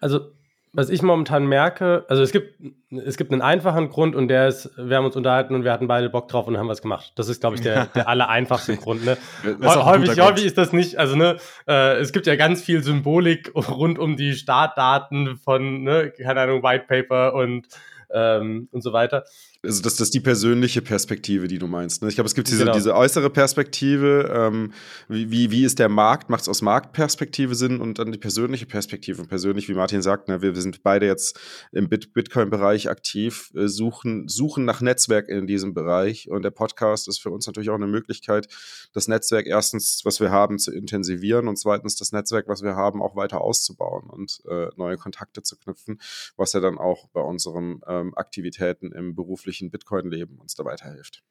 [0.00, 0.32] Also
[0.72, 4.70] was ich momentan merke, also es gibt, es gibt einen einfachen Grund und der ist,
[4.76, 7.12] wir haben uns unterhalten und wir hatten beide Bock drauf und haben was gemacht.
[7.16, 9.04] Das ist, glaube ich, der, der aller einfachste Grund.
[9.04, 9.16] Ne?
[9.62, 13.98] Häufig, häufig ist das nicht, also ne, äh, es gibt ja ganz viel Symbolik rund
[13.98, 17.68] um die Startdaten von, ne, keine Ahnung, White Paper und
[18.12, 19.24] ähm, und so weiter.
[19.66, 22.02] Also das, das ist die persönliche Perspektive, die du meinst.
[22.02, 22.08] Ne?
[22.08, 22.74] Ich glaube, es gibt diese, genau.
[22.74, 24.72] diese äußere Perspektive, ähm,
[25.08, 29.20] wie, wie ist der Markt, macht es aus Marktperspektive Sinn und dann die persönliche Perspektive.
[29.20, 31.38] Und persönlich, wie Martin sagt, ne, wir, wir sind beide jetzt
[31.72, 37.08] im Bit Bitcoin-Bereich aktiv, äh, suchen, suchen nach Netzwerk in diesem Bereich und der Podcast
[37.08, 38.48] ist für uns natürlich auch eine Möglichkeit,
[38.92, 43.02] das Netzwerk erstens, was wir haben, zu intensivieren und zweitens das Netzwerk, was wir haben,
[43.02, 46.00] auch weiter auszubauen und äh, neue Kontakte zu knüpfen,
[46.36, 51.22] was ja dann auch bei unseren ähm, Aktivitäten im beruflichen glücklichen Bitcoin-Leben uns da weiterhilft.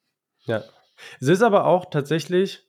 [0.46, 0.64] Ja.
[1.20, 2.68] Es ist aber auch tatsächlich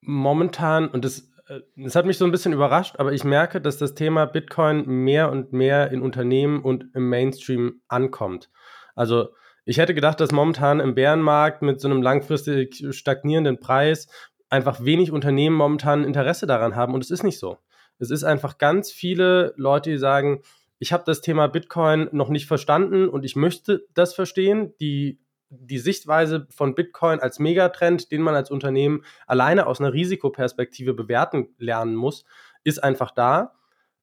[0.00, 3.78] momentan, und das, äh, das hat mich so ein bisschen überrascht, aber ich merke, dass
[3.78, 8.50] das Thema Bitcoin mehr und mehr in Unternehmen und im Mainstream ankommt.
[8.94, 9.30] Also
[9.64, 14.08] ich hätte gedacht, dass momentan im Bärenmarkt mit so einem langfristig stagnierenden Preis
[14.48, 17.58] einfach wenig Unternehmen momentan Interesse daran haben und es ist nicht so.
[17.98, 20.42] Es ist einfach ganz viele Leute, die sagen,
[20.80, 24.74] ich habe das Thema Bitcoin noch nicht verstanden und ich möchte das verstehen.
[24.80, 30.94] Die, die Sichtweise von Bitcoin als Megatrend, den man als Unternehmen alleine aus einer Risikoperspektive
[30.94, 32.24] bewerten lernen muss,
[32.64, 33.52] ist einfach da.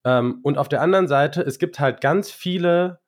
[0.03, 2.99] Ähm, und auf der anderen Seite, es gibt halt ganz viele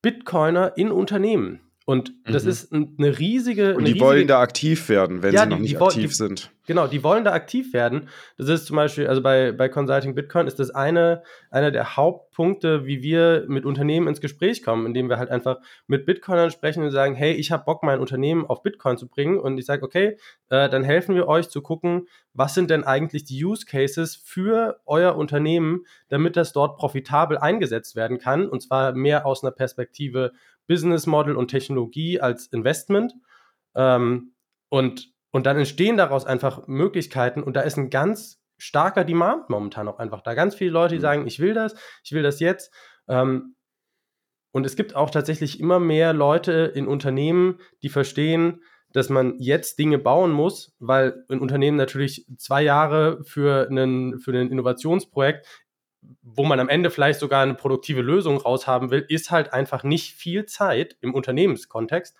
[0.00, 1.71] Bitcoiner in Unternehmen.
[1.84, 2.50] Und das mhm.
[2.50, 3.74] ist eine riesige.
[3.74, 6.10] Und die riesige, wollen da aktiv werden, wenn ja, sie noch die, nicht die, aktiv
[6.10, 6.50] die, sind.
[6.64, 8.08] Genau, die wollen da aktiv werden.
[8.38, 12.86] Das ist zum Beispiel, also bei, bei Consulting Bitcoin ist das eine, einer der Hauptpunkte,
[12.86, 16.92] wie wir mit Unternehmen ins Gespräch kommen, indem wir halt einfach mit Bitcoinern sprechen und
[16.92, 19.40] sagen, hey, ich habe Bock, mein Unternehmen auf Bitcoin zu bringen.
[19.40, 20.16] Und ich sage, okay,
[20.50, 24.80] äh, dann helfen wir euch zu gucken, was sind denn eigentlich die Use Cases für
[24.86, 28.48] euer Unternehmen, damit das dort profitabel eingesetzt werden kann.
[28.48, 30.32] Und zwar mehr aus einer Perspektive
[30.72, 33.12] Business Model und Technologie als Investment.
[33.74, 34.32] Ähm,
[34.70, 39.86] und, und dann entstehen daraus einfach Möglichkeiten und da ist ein ganz starker Demand momentan
[39.86, 40.32] auch einfach da.
[40.32, 41.02] Ganz viele Leute, die mhm.
[41.02, 42.72] sagen, ich will das, ich will das jetzt.
[43.06, 43.54] Ähm,
[44.50, 48.62] und es gibt auch tatsächlich immer mehr Leute in Unternehmen, die verstehen,
[48.94, 54.32] dass man jetzt Dinge bauen muss, weil ein Unternehmen natürlich zwei Jahre für, einen, für
[54.32, 55.46] ein Innovationsprojekt
[56.22, 60.14] wo man am Ende vielleicht sogar eine produktive Lösung raushaben will, ist halt einfach nicht
[60.14, 62.16] viel Zeit im Unternehmenskontext.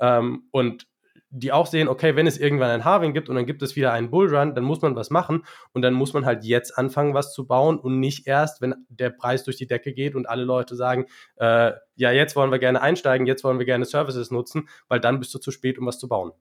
[0.00, 0.86] Ähm, und
[1.30, 3.92] die auch sehen, okay, wenn es irgendwann ein Harving gibt und dann gibt es wieder
[3.92, 7.32] einen Bullrun, dann muss man was machen und dann muss man halt jetzt anfangen, was
[7.32, 10.76] zu bauen und nicht erst, wenn der Preis durch die Decke geht und alle Leute
[10.76, 15.00] sagen, äh, ja, jetzt wollen wir gerne einsteigen, jetzt wollen wir gerne Services nutzen, weil
[15.00, 16.32] dann bist du zu spät, um was zu bauen.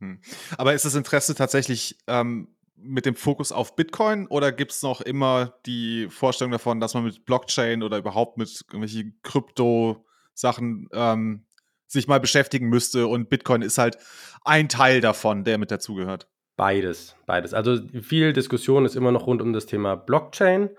[0.00, 0.20] Hm.
[0.56, 5.00] Aber ist das Interesse tatsächlich ähm, mit dem Fokus auf Bitcoin oder gibt es noch
[5.00, 11.44] immer die Vorstellung davon, dass man mit Blockchain oder überhaupt mit irgendwelchen Krypto-Sachen ähm,
[11.86, 13.98] sich mal beschäftigen müsste und Bitcoin ist halt
[14.44, 16.28] ein Teil davon, der mit dazugehört?
[16.56, 17.54] Beides, beides.
[17.54, 20.70] Also viel Diskussion ist immer noch rund um das Thema Blockchain.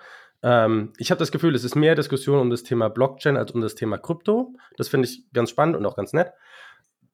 [0.43, 3.61] Ähm, ich habe das Gefühl, es ist mehr Diskussion um das Thema Blockchain als um
[3.61, 4.53] das Thema Krypto.
[4.77, 6.31] Das finde ich ganz spannend und auch ganz nett.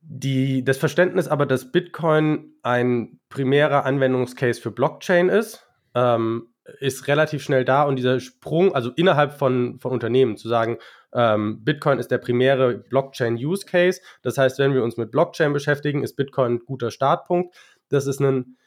[0.07, 7.41] Die, das Verständnis aber, dass Bitcoin ein primärer Anwendungscase für Blockchain ist, ähm, ist relativ
[7.41, 10.77] schnell da und dieser Sprung, also innerhalb von, von Unternehmen zu sagen,
[11.11, 14.01] ähm, Bitcoin ist der primäre Blockchain-Use-Case.
[14.21, 17.55] Das heißt, wenn wir uns mit Blockchain beschäftigen, ist Bitcoin ein guter Startpunkt.
[17.89, 18.57] Das ist ein,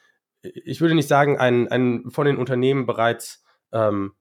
[0.41, 4.13] ich würde nicht sagen, ein, ein von den Unternehmen bereits ähm,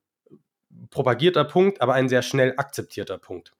[0.90, 3.54] propagierter Punkt, aber ein sehr schnell akzeptierter Punkt.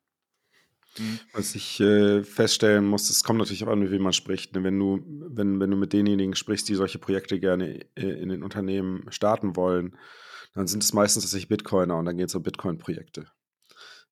[0.99, 1.21] Mhm.
[1.33, 4.55] Was ich äh, feststellen muss, es kommt natürlich auch an, mit wem man spricht.
[4.55, 4.65] Ne?
[4.65, 8.43] Wenn, du, wenn, wenn du mit denjenigen sprichst, die solche Projekte gerne äh, in den
[8.43, 9.97] Unternehmen starten wollen,
[10.55, 13.27] dann sind es meistens tatsächlich Bitcoiner und dann geht es um Bitcoin-Projekte.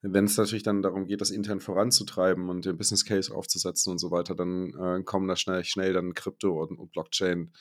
[0.03, 3.99] Wenn es natürlich dann darum geht, das intern voranzutreiben und den Business Case aufzusetzen und
[3.99, 7.53] so weiter, dann äh, kommen da schnell, schnell dann Krypto und, und Blockchain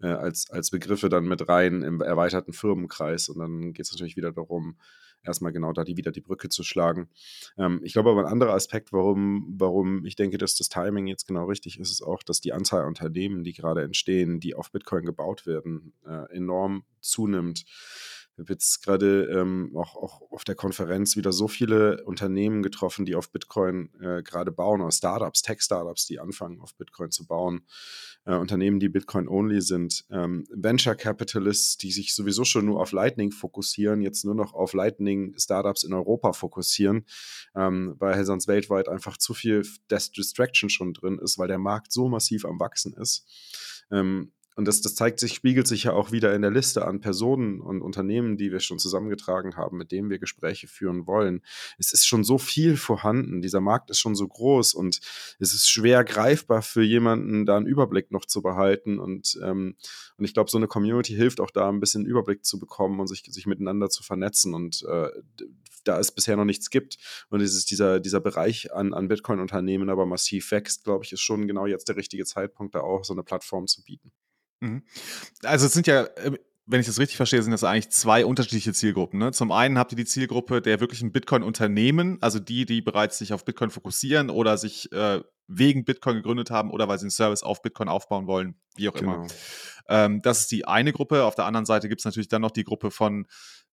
[0.00, 3.28] äh, als, als Begriffe dann mit rein im erweiterten Firmenkreis.
[3.28, 4.78] Und dann geht es natürlich wieder darum,
[5.22, 7.08] erstmal genau da die, wieder die Brücke zu schlagen.
[7.56, 11.26] Ähm, ich glaube aber ein anderer Aspekt, warum, warum ich denke, dass das Timing jetzt
[11.26, 14.70] genau richtig ist, ist auch, dass die Anzahl an Unternehmen, die gerade entstehen, die auf
[14.70, 17.64] Bitcoin gebaut werden, äh, enorm zunimmt.
[18.38, 23.04] Ich habe jetzt gerade ähm, auch, auch auf der Konferenz wieder so viele Unternehmen getroffen,
[23.04, 27.62] die auf Bitcoin äh, gerade bauen, oder Startups, Tech-Startups, die anfangen, auf Bitcoin zu bauen.
[28.26, 30.04] Äh, Unternehmen, die Bitcoin-only sind.
[30.12, 34.72] Ähm, Venture Capitalists, die sich sowieso schon nur auf Lightning fokussieren, jetzt nur noch auf
[34.72, 37.06] Lightning-Startups in Europa fokussieren,
[37.56, 42.08] ähm, weil sonst weltweit einfach zu viel Distraction schon drin ist, weil der Markt so
[42.08, 43.26] massiv am Wachsen ist.
[43.90, 47.00] Ähm, und das, das zeigt sich, spiegelt sich ja auch wieder in der Liste an
[47.00, 51.42] Personen und Unternehmen, die wir schon zusammengetragen haben, mit denen wir Gespräche führen wollen.
[51.78, 53.40] Es ist schon so viel vorhanden.
[53.40, 54.98] Dieser Markt ist schon so groß und
[55.38, 58.98] es ist schwer greifbar für jemanden, da einen Überblick noch zu behalten.
[58.98, 59.76] Und, ähm,
[60.16, 63.06] und ich glaube, so eine Community hilft auch da, ein bisschen Überblick zu bekommen und
[63.06, 64.54] sich, sich miteinander zu vernetzen.
[64.54, 65.08] Und äh,
[65.84, 66.96] da es bisher noch nichts gibt
[67.30, 71.20] und es ist dieser, dieser Bereich an, an Bitcoin-Unternehmen aber massiv wächst, glaube ich, ist
[71.20, 74.10] schon genau jetzt der richtige Zeitpunkt, da auch so eine Plattform zu bieten.
[74.60, 74.82] Mhm.
[75.42, 76.32] Also es sind ja, äh,
[76.66, 79.18] wenn ich das richtig verstehe, sind das eigentlich zwei unterschiedliche Zielgruppen.
[79.18, 79.32] Ne?
[79.32, 83.44] Zum einen habt ihr die Zielgruppe der wirklichen Bitcoin-Unternehmen, also die, die bereits sich auf
[83.44, 87.62] Bitcoin fokussieren oder sich äh, wegen Bitcoin gegründet haben oder weil sie einen Service auf
[87.62, 89.14] Bitcoin aufbauen wollen, wie auch genau.
[89.14, 89.26] immer.
[89.88, 91.24] Ähm, das ist die eine Gruppe.
[91.24, 93.26] Auf der anderen Seite gibt es natürlich dann noch die Gruppe von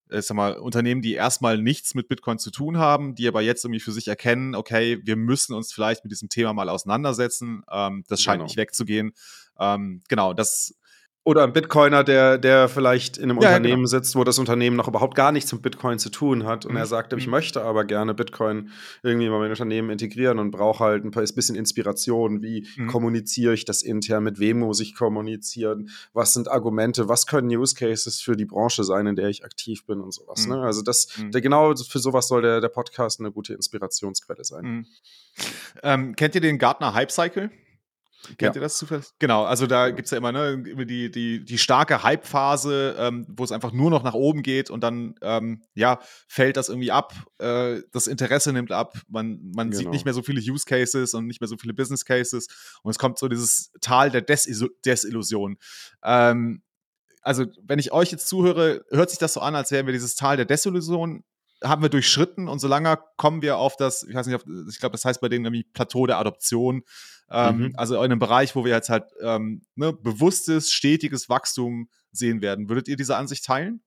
[0.10, 3.66] äh, sag mal, Unternehmen, die erstmal nichts mit Bitcoin zu tun haben, die aber jetzt
[3.66, 7.64] irgendwie für sich erkennen, okay, wir müssen uns vielleicht mit diesem Thema mal auseinandersetzen.
[7.72, 8.46] Ähm, das scheint genau.
[8.46, 9.14] nicht wegzugehen.
[9.60, 10.76] Ähm, genau, das
[11.26, 13.88] oder ein Bitcoiner, der, der vielleicht in einem ja, Unternehmen genau.
[13.88, 16.66] sitzt, wo das Unternehmen noch überhaupt gar nichts mit Bitcoin zu tun hat.
[16.66, 16.78] Und mhm.
[16.78, 17.32] er sagt, ich mhm.
[17.32, 18.70] möchte aber gerne Bitcoin
[19.02, 22.44] irgendwie mal in mein Unternehmen integrieren und brauche halt ein bisschen Inspiration.
[22.44, 22.88] Wie mhm.
[22.88, 24.24] kommuniziere ich das intern?
[24.24, 25.90] Mit wem muss ich kommunizieren?
[26.14, 27.10] Was sind Argumente?
[27.10, 30.46] Was können Use Cases für die Branche sein, in der ich aktiv bin und sowas?
[30.46, 30.54] Mhm.
[30.54, 30.62] Ne?
[30.62, 31.32] Also das, mhm.
[31.32, 34.64] der, genau für sowas soll der, der Podcast eine gute Inspirationsquelle sein.
[34.64, 34.86] Mhm.
[35.82, 37.50] Ähm, kennt ihr den Gartner Hype Cycle?
[38.28, 38.56] Kennt ja.
[38.56, 39.06] ihr das zufällig?
[39.20, 43.44] Genau, also da gibt es ja immer ne, die, die, die starke Hype-Phase, ähm, wo
[43.44, 47.14] es einfach nur noch nach oben geht und dann ähm, ja, fällt das irgendwie ab,
[47.38, 49.80] äh, das Interesse nimmt ab, man, man genau.
[49.80, 52.48] sieht nicht mehr so viele Use Cases und nicht mehr so viele Business Cases
[52.84, 55.58] und es kommt so dieses Tal der Desil Desillusion.
[56.04, 56.62] Ähm,
[57.22, 60.16] also, wenn ich euch jetzt zuhöre, hört sich das so an, als wären wir dieses
[60.16, 61.24] Tal der Desillusion
[61.64, 64.94] haben wir durchschritten und solange kommen wir auf das, ich weiß nicht, auf, ich glaube,
[64.94, 66.84] das heißt bei denen nämlich Plateau der Adoption.
[67.30, 67.74] Ähm, mhm.
[67.76, 72.70] Also in einem Bereich, wo wir jetzt halt ähm, ne, bewusstes, stetiges Wachstum sehen werden.
[72.70, 73.82] Würdet ihr diese Ansicht teilen?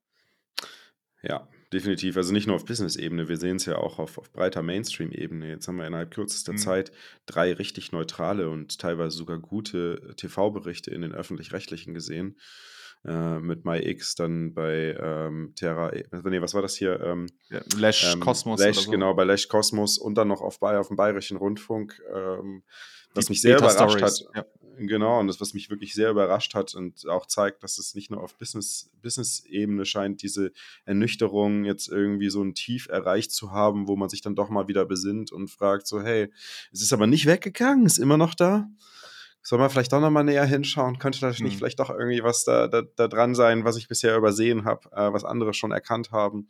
[1.22, 2.16] Ja, definitiv.
[2.16, 5.48] Also nicht nur auf Business-Ebene, wir sehen es ja auch auf, auf breiter Mainstream-Ebene.
[5.48, 6.58] Jetzt haben wir innerhalb kürzester mhm.
[6.58, 6.92] Zeit
[7.26, 12.36] drei richtig neutrale und teilweise sogar gute TV-Berichte in den öffentlich-rechtlichen gesehen
[13.04, 17.00] äh, mit MyX, dann bei ähm, Terra, äh, nee, was war das hier?
[17.00, 18.60] Ähm, ja, Lash ähm, Cosmos.
[18.60, 18.90] Lash, so.
[18.90, 22.62] genau, bei Lash Cosmos und dann noch auf, auf dem Bayerischen Rundfunk, ähm,
[23.14, 24.24] was Die mich sehr überrascht hat.
[24.34, 24.44] Ja.
[24.80, 28.12] Genau, und das, was mich wirklich sehr überrascht hat und auch zeigt, dass es nicht
[28.12, 30.52] nur auf Business-Ebene Business scheint, diese
[30.84, 34.68] Ernüchterung jetzt irgendwie so ein Tief erreicht zu haben, wo man sich dann doch mal
[34.68, 36.30] wieder besinnt und fragt so, hey,
[36.72, 38.68] es ist aber nicht weggegangen, ist immer noch da
[39.48, 40.98] soll man vielleicht doch nochmal näher hinschauen?
[40.98, 41.50] Könnte da nicht mhm.
[41.52, 45.10] vielleicht doch irgendwie was da, da, da, dran sein, was ich bisher übersehen habe, äh,
[45.10, 46.48] was andere schon erkannt haben?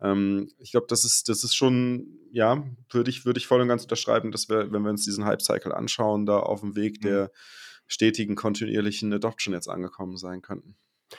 [0.00, 3.68] Ähm, ich glaube, das ist, das ist schon, ja, würde ich, würde ich voll und
[3.68, 7.08] ganz unterschreiben, dass wir, wenn wir uns diesen Hype-Cycle anschauen, da auf dem Weg mhm.
[7.08, 7.32] der
[7.86, 10.74] stetigen, kontinuierlichen Adoption jetzt angekommen sein könnten.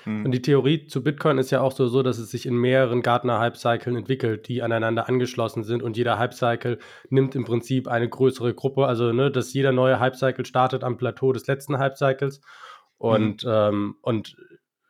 [0.05, 0.25] Mhm.
[0.25, 3.01] Und die Theorie zu Bitcoin ist ja auch so, so, dass es sich in mehreren
[3.01, 8.85] Gartner-Hype-Cycles entwickelt, die aneinander angeschlossen sind und jeder Hype-Cycle nimmt im Prinzip eine größere Gruppe.
[8.85, 12.41] Also, ne, dass jeder neue Hype-Cycle startet am Plateau des letzten Hype-Cycles.
[12.97, 13.51] Und, mhm.
[13.51, 14.35] ähm, und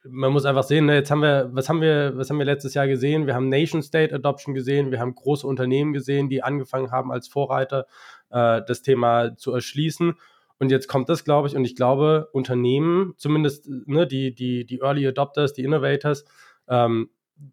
[0.04, 2.74] man muss einfach sehen, ne, jetzt haben wir, was haben wir, was haben wir letztes
[2.74, 3.28] Jahr gesehen?
[3.28, 7.28] Wir haben Nation State Adoption gesehen, wir haben große Unternehmen gesehen, die angefangen haben, als
[7.28, 7.86] Vorreiter
[8.30, 10.16] äh, das Thema zu erschließen.
[10.60, 14.80] Und jetzt kommt das, glaube ich, und ich glaube, Unternehmen, zumindest ne, die, die, die
[14.82, 16.26] Early Adopters, die Innovators,
[16.67, 17.10] ähm,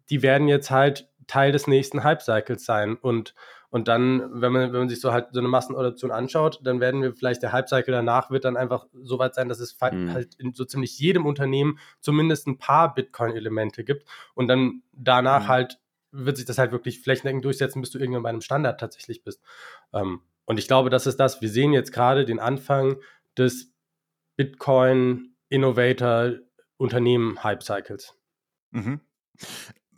[0.09, 2.97] die werden jetzt halt Teil des nächsten Hype-Cycles sein.
[2.97, 3.33] Und,
[3.69, 7.01] und dann, wenn man, wenn man sich so halt so eine Massenadoption anschaut, dann werden
[7.01, 10.13] wir vielleicht der Hype-Cycle danach wird dann einfach so weit sein, dass es mhm.
[10.13, 14.05] halt in so ziemlich jedem Unternehmen zumindest ein paar Bitcoin-Elemente gibt.
[14.35, 15.47] Und dann danach mhm.
[15.47, 15.79] halt
[16.11, 19.41] wird sich das halt wirklich flächendeckend durchsetzen, bis du irgendwann bei einem Standard tatsächlich bist.
[19.93, 21.41] Ähm, und ich glaube, das ist das.
[21.41, 22.95] Wir sehen jetzt gerade den Anfang
[23.37, 23.73] des
[24.37, 26.35] Bitcoin Innovator
[26.77, 28.13] Unternehmen Hype Cycles.
[28.71, 29.01] Mhm.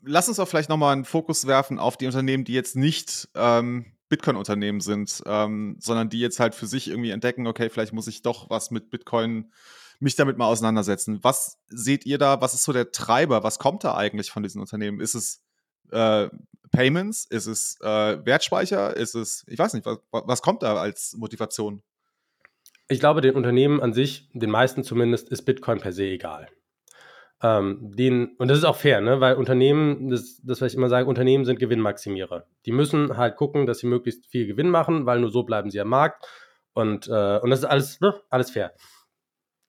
[0.02, 3.94] Lass uns auch vielleicht nochmal einen Fokus werfen auf die Unternehmen, die jetzt nicht ähm,
[4.10, 8.24] Bitcoin-Unternehmen sind, ähm, sondern die jetzt halt für sich irgendwie entdecken, okay, vielleicht muss ich
[8.24, 9.52] doch was mit Bitcoin
[10.00, 11.24] mich damit mal auseinandersetzen.
[11.24, 12.42] Was seht ihr da?
[12.42, 13.44] Was ist so der Treiber?
[13.44, 15.00] Was kommt da eigentlich von diesen Unternehmen?
[15.00, 15.44] Ist es
[15.92, 16.30] äh,
[16.72, 17.26] Payments?
[17.26, 18.96] Ist es äh, Wertspeicher?
[18.96, 21.82] Ist es, ich weiß nicht, was, was kommt da als Motivation?
[22.88, 26.48] Ich glaube, den Unternehmen an sich, den meisten zumindest, ist Bitcoin per se egal.
[27.42, 29.22] Ähm, den, und das ist auch fair, ne?
[29.22, 32.46] weil Unternehmen, das, das, was ich immer sage, Unternehmen sind Gewinnmaximierer.
[32.66, 35.80] Die müssen halt gucken, dass sie möglichst viel Gewinn machen, weil nur so bleiben sie
[35.80, 36.26] am Markt.
[36.74, 38.20] Und, äh, und das ist alles, ne?
[38.30, 38.74] alles fair.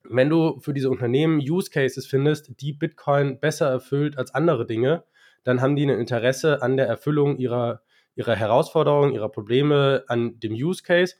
[0.03, 5.05] Wenn du für diese Unternehmen Use Cases findest, die Bitcoin besser erfüllt als andere Dinge,
[5.45, 7.83] dann haben die ein Interesse an der Erfüllung ihrer,
[8.15, 11.17] ihrer Herausforderungen, ihrer Probleme, an dem Use Case.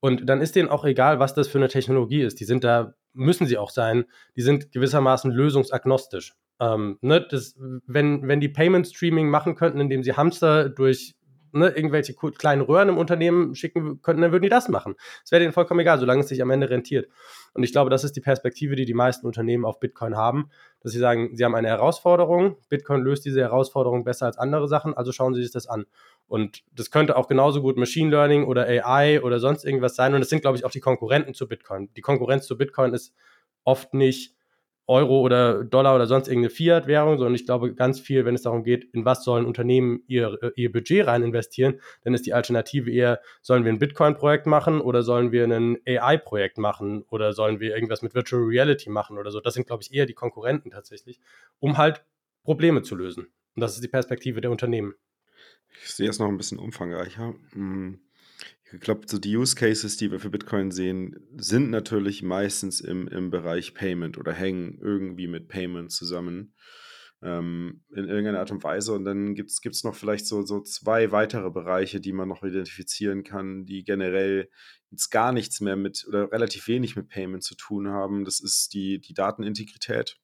[0.00, 2.40] Und dann ist denen auch egal, was das für eine Technologie ist.
[2.40, 4.04] Die sind da, müssen sie auch sein,
[4.36, 6.34] die sind gewissermaßen lösungsagnostisch.
[6.60, 7.56] Ähm, ne, das,
[7.86, 11.14] wenn, wenn die Payment Streaming machen könnten, indem sie Hamster durch
[11.52, 14.94] ne, irgendwelche kleinen Röhren im Unternehmen schicken könnten, dann würden die das machen.
[15.24, 17.08] Es wäre denen vollkommen egal, solange es sich am Ende rentiert.
[17.54, 20.92] Und ich glaube, das ist die Perspektive, die die meisten Unternehmen auf Bitcoin haben, dass
[20.92, 25.12] sie sagen, sie haben eine Herausforderung, Bitcoin löst diese Herausforderung besser als andere Sachen, also
[25.12, 25.86] schauen sie sich das an.
[26.26, 30.14] Und das könnte auch genauso gut Machine Learning oder AI oder sonst irgendwas sein.
[30.14, 31.90] Und das sind, glaube ich, auch die Konkurrenten zu Bitcoin.
[31.94, 33.14] Die Konkurrenz zu Bitcoin ist
[33.64, 34.34] oft nicht
[34.92, 38.62] Euro oder Dollar oder sonst irgendeine Fiat-Währung, sondern ich glaube ganz viel, wenn es darum
[38.62, 42.90] geht, in was sollen Unternehmen ihr, äh, ihr Budget rein investieren, dann ist die Alternative
[42.90, 47.74] eher, sollen wir ein Bitcoin-Projekt machen oder sollen wir ein AI-Projekt machen oder sollen wir
[47.74, 49.40] irgendwas mit Virtual Reality machen oder so.
[49.40, 51.18] Das sind, glaube ich, eher die Konkurrenten tatsächlich,
[51.58, 52.04] um halt
[52.44, 53.28] Probleme zu lösen.
[53.54, 54.94] Und das ist die Perspektive der Unternehmen.
[55.82, 57.34] Ich sehe es noch ein bisschen umfangreicher.
[57.52, 57.98] Hm.
[58.72, 63.06] Ich glaube, so die Use Cases, die wir für Bitcoin sehen, sind natürlich meistens im,
[63.08, 66.54] im Bereich Payment oder hängen irgendwie mit Payment zusammen
[67.22, 68.92] ähm, in irgendeiner Art und Weise.
[68.92, 73.24] Und dann gibt es noch vielleicht so, so zwei weitere Bereiche, die man noch identifizieren
[73.24, 74.48] kann, die generell
[74.90, 78.24] jetzt gar nichts mehr mit oder relativ wenig mit Payment zu tun haben.
[78.24, 80.18] Das ist die, die Datenintegrität.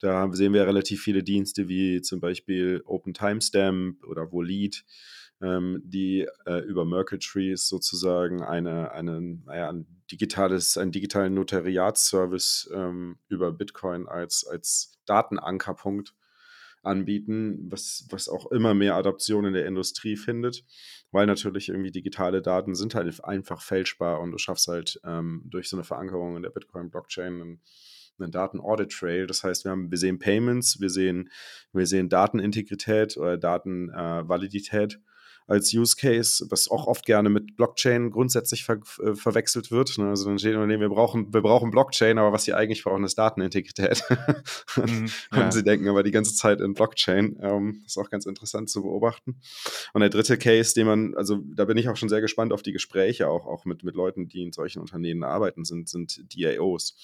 [0.00, 4.84] Da sehen wir relativ viele Dienste wie zum Beispiel Open Timestamp oder Volid
[5.42, 12.70] ähm, die äh, über Merkle Trees sozusagen eine, eine, naja, ein digitales, einen digitalen Notariatsservice
[12.74, 16.14] ähm, über Bitcoin als, als Datenankerpunkt
[16.82, 20.64] anbieten, was, was auch immer mehr Adaption in der Industrie findet,
[21.10, 25.68] weil natürlich irgendwie digitale Daten sind halt einfach fälschbar und du schaffst halt ähm, durch
[25.68, 27.60] so eine Verankerung in der Bitcoin-Blockchain einen,
[28.18, 29.26] einen Daten-Audit-Trail.
[29.26, 31.28] Das heißt, wir, haben, wir sehen Payments, wir sehen,
[31.72, 34.94] wir sehen Datenintegrität oder Datenvalidität.
[34.94, 35.15] Äh,
[35.46, 39.96] als Use Case, was auch oft gerne mit Blockchain grundsätzlich ver äh, verwechselt wird.
[39.96, 40.08] Ne?
[40.08, 43.16] Also dann steht immer, wir brauchen, wir brauchen Blockchain, aber was sie eigentlich brauchen, ist
[43.16, 44.02] Datenintegrität.
[44.76, 45.44] mhm, ja.
[45.44, 47.38] Und sie denken aber die ganze Zeit in Blockchain.
[47.40, 49.36] Ähm, das ist auch ganz interessant zu beobachten.
[49.92, 52.62] Und der dritte Case, den man, also da bin ich auch schon sehr gespannt auf
[52.62, 56.96] die Gespräche, auch, auch mit, mit Leuten, die in solchen Unternehmen arbeiten, sind, sind DAOs.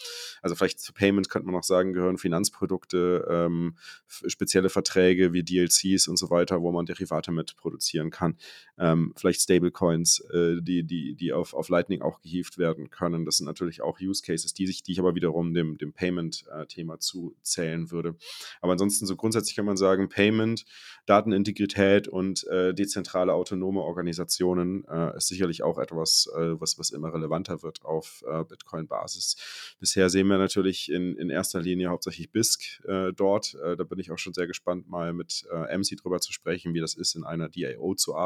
[0.42, 3.76] Also vielleicht zu Payment könnte man auch sagen, gehören Finanzprodukte, ähm,
[4.09, 8.32] spezielle Verträge wie DLCs und so weiter, wo man Derivate mit produzieren kann
[8.79, 13.25] ähm, vielleicht Stablecoins, äh, die, die, die auf, auf Lightning auch gehievt werden können.
[13.25, 16.95] Das sind natürlich auch Use Cases, die, sich, die ich aber wiederum dem, dem Payment-Thema
[16.95, 18.16] äh, zuzählen würde.
[18.61, 20.64] Aber ansonsten so grundsätzlich kann man sagen, Payment,
[21.07, 27.12] Datenintegrität und äh, dezentrale autonome Organisationen äh, ist sicherlich auch etwas, äh, was, was immer
[27.12, 29.76] relevanter wird auf äh, Bitcoin-Basis.
[29.78, 32.83] Bisher sehen wir natürlich in, in erster Linie hauptsächlich BISC
[33.16, 33.55] dort.
[33.55, 36.95] da bin ich auch schon sehr gespannt, mal mit MC drüber zu sprechen, wie das
[36.95, 38.22] ist, in einer DAO zu arbeiten.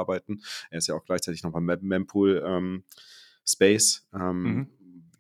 [0.70, 2.84] Er ist ja auch gleichzeitig noch beim Mempool ähm,
[3.46, 4.06] Space.
[4.12, 4.70] Ähm, mhm.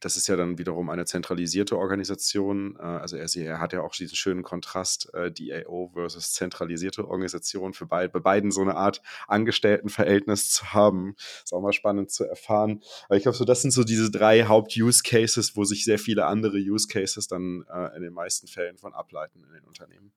[0.00, 2.76] das ist ja dann wiederum eine zentralisierte Organisation.
[2.78, 7.72] Äh, also er, er, hat ja auch diesen schönen Kontrast äh, DAO versus zentralisierte Organisation
[7.72, 11.14] für beid, bei beiden so eine Art Angestelltenverhältnis zu haben.
[11.44, 12.82] Ist auch mal spannend zu erfahren.
[13.06, 16.58] Aber ich glaube, so das sind so diese drei Haupt-Use-Cases, wo sich sehr viele andere
[16.58, 20.12] Use-Cases dann äh, in den meisten Fällen von ableiten in den Unternehmen.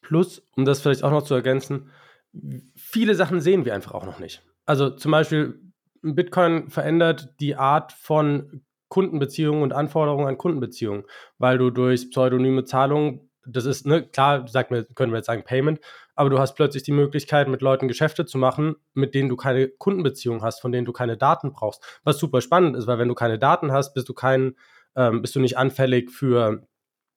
[0.00, 1.90] Plus, um das vielleicht auch noch zu ergänzen,
[2.76, 4.42] viele Sachen sehen wir einfach auch noch nicht.
[4.66, 5.60] Also zum Beispiel
[6.02, 11.04] Bitcoin verändert die Art von Kundenbeziehungen und Anforderungen an Kundenbeziehungen,
[11.38, 15.44] weil du durch pseudonyme Zahlungen, das ist, ne, klar, sagt mir, können wir jetzt sagen
[15.44, 15.80] Payment,
[16.14, 19.68] aber du hast plötzlich die Möglichkeit, mit Leuten Geschäfte zu machen, mit denen du keine
[19.68, 21.82] Kundenbeziehung hast, von denen du keine Daten brauchst.
[22.02, 24.56] Was super spannend ist, weil wenn du keine Daten hast, bist du kein,
[24.96, 26.66] ähm, bist du nicht anfällig für,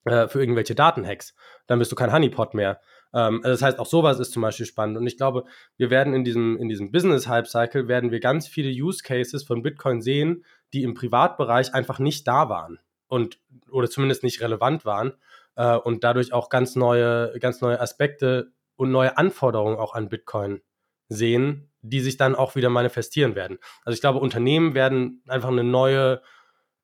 [0.05, 1.33] äh, für irgendwelche Datenhacks.
[1.67, 2.79] Dann bist du kein Honeypot mehr.
[3.13, 4.97] Ähm, also das heißt, auch sowas ist zum Beispiel spannend.
[4.97, 5.45] Und ich glaube,
[5.77, 10.01] wir werden in diesem, in diesem Business-Hype-Cycle werden wir ganz viele Use Cases von Bitcoin
[10.01, 13.39] sehen, die im Privatbereich einfach nicht da waren und
[13.69, 15.13] oder zumindest nicht relevant waren
[15.55, 20.61] äh, und dadurch auch ganz neue, ganz neue Aspekte und neue Anforderungen auch an Bitcoin
[21.09, 23.57] sehen, die sich dann auch wieder manifestieren werden.
[23.83, 26.21] Also ich glaube, Unternehmen werden einfach eine neue,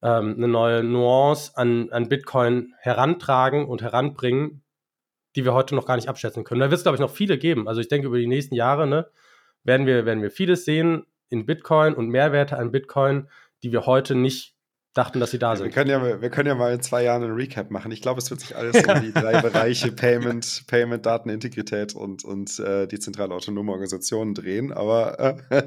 [0.02, 4.64] ähm, eine neue Nuance an, an Bitcoin herantragen und heranbringen,
[5.38, 6.60] die wir heute noch gar nicht abschätzen können.
[6.60, 7.68] Da wird es, glaube ich, noch viele geben.
[7.68, 9.08] Also ich denke, über die nächsten Jahre ne,
[9.64, 13.30] werden, wir, werden wir vieles sehen in Bitcoin und Mehrwerte an Bitcoin,
[13.62, 14.57] die wir heute nicht
[14.98, 15.66] dachten, dass sie da sind.
[15.66, 17.92] Wir können ja, wir können ja mal in zwei Jahren einen Recap machen.
[17.92, 22.60] Ich glaube, es wird sich alles um die drei Bereiche Payment, Payment, Datenintegrität und, und
[22.60, 24.74] äh, die zentrale autonome Organisation drehen.
[24.74, 25.34] Aber äh,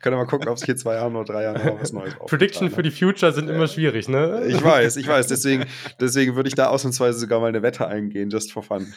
[0.00, 2.14] können wir mal gucken, ob sich in zwei Jahren oder drei Jahren noch was Neues
[2.26, 4.44] Prediction für die Future sind immer schwierig, ne?
[4.46, 5.26] Ich weiß, ich weiß.
[5.26, 5.64] Deswegen,
[6.00, 8.92] deswegen würde ich da ausnahmsweise sogar mal eine Wette eingehen, just for fun.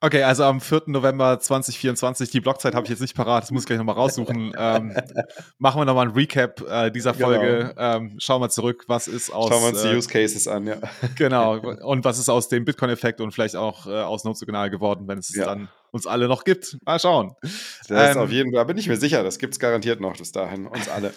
[0.00, 0.82] okay, also am 4.
[0.86, 4.52] November 2024, die Blockzeit habe ich jetzt nicht parat, das muss ich gleich nochmal raussuchen.
[4.56, 4.94] ähm,
[5.58, 7.26] machen wir nochmal ein Recap äh, dieser genau.
[7.26, 7.72] Folge.
[7.74, 7.96] Genau.
[7.96, 9.48] Ähm, schauen wir zurück, was ist aus.
[9.48, 10.76] Schauen wir uns die äh, Use Cases an, ja.
[11.16, 11.58] Genau.
[11.84, 15.34] Und was ist aus dem Bitcoin-Effekt und vielleicht auch äh, aus Notsignal geworden, wenn es
[15.34, 15.46] ja.
[15.46, 16.78] dann uns alle noch gibt.
[16.84, 17.34] Mal schauen.
[17.42, 20.00] Das ähm, ist auf jeden Fall, da bin ich mir sicher, das gibt es garantiert
[20.00, 21.12] noch bis dahin, uns alle.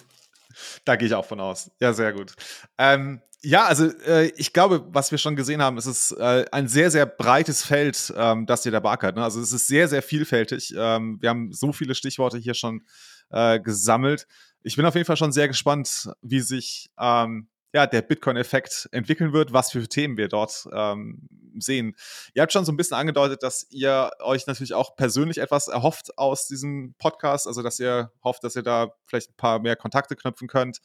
[0.84, 1.70] da gehe ich auch von aus.
[1.80, 2.34] Ja, sehr gut.
[2.78, 6.66] Ähm, ja, also äh, ich glaube, was wir schon gesehen haben, ist es äh, ein
[6.66, 9.14] sehr, sehr breites Feld, ähm, das ihr da beackert.
[9.14, 9.22] Ne?
[9.22, 10.74] Also es ist sehr, sehr vielfältig.
[10.76, 12.82] Ähm, wir haben so viele Stichworte hier schon
[13.30, 14.26] äh, gesammelt
[14.62, 19.32] ich bin auf jeden Fall schon sehr gespannt, wie sich ähm, ja, der Bitcoin-Effekt entwickeln
[19.32, 21.28] wird, was für Themen wir dort ähm,
[21.58, 21.94] sehen.
[22.34, 26.16] Ihr habt schon so ein bisschen angedeutet, dass ihr euch natürlich auch persönlich etwas erhofft
[26.16, 30.16] aus diesem Podcast, also dass ihr hofft, dass ihr da vielleicht ein paar mehr Kontakte
[30.16, 30.78] knüpfen könnt.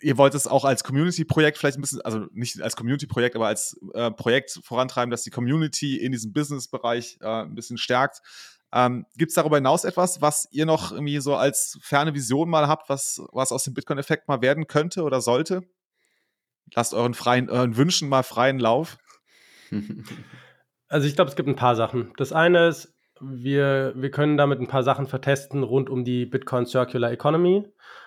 [0.00, 3.76] Ihr wollt es auch als Community-Projekt vielleicht ein bisschen, also nicht als Community-Projekt, aber als
[3.94, 8.20] äh, Projekt vorantreiben, dass die Community in diesem Business-Bereich äh, ein bisschen stärkt.
[8.72, 12.68] Ähm, Gibt es darüber hinaus etwas, was ihr noch irgendwie so als ferne Vision mal
[12.68, 15.62] habt, was, was aus dem Bitcoin-Effekt mal werden könnte oder sollte?
[16.74, 18.98] Lasst euren, freien, euren Wünschen mal freien Lauf.
[20.90, 22.12] Also ich glaube, es gibt ein paar Sachen.
[22.16, 26.66] Das eine ist, wir, wir können damit ein paar Sachen vertesten rund um die Bitcoin
[26.66, 27.64] Circular Economy.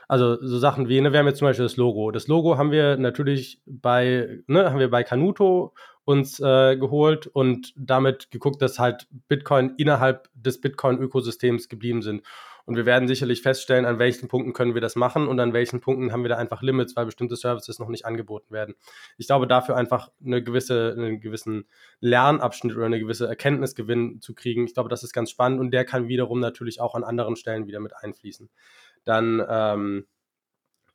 [0.07, 2.12] Also so Sachen wie, ne, wir haben jetzt zum Beispiel das Logo.
[2.12, 5.74] Das Logo haben wir natürlich bei, ne, haben wir bei Canuto
[6.06, 12.24] uns äh, geholt und damit geguckt, dass halt Bitcoin innerhalb des Bitcoin-Ökosystems geblieben sind.
[12.66, 15.82] Und wir werden sicherlich feststellen, an welchen Punkten können wir das machen und an welchen
[15.82, 18.76] Punkten haben wir da einfach Limits, weil bestimmte Services noch nicht angeboten werden.
[19.18, 21.66] Ich glaube, dafür einfach eine gewisse, einen gewissen
[21.99, 25.86] Lernabschnitt oder eine gewisse Erkenntnisgewinn zu kriegen, ich glaube, das ist ganz spannend und der
[25.86, 28.49] kann wiederum natürlich auch an anderen Stellen wieder mit einfließen.
[29.04, 30.06] Dann, ähm,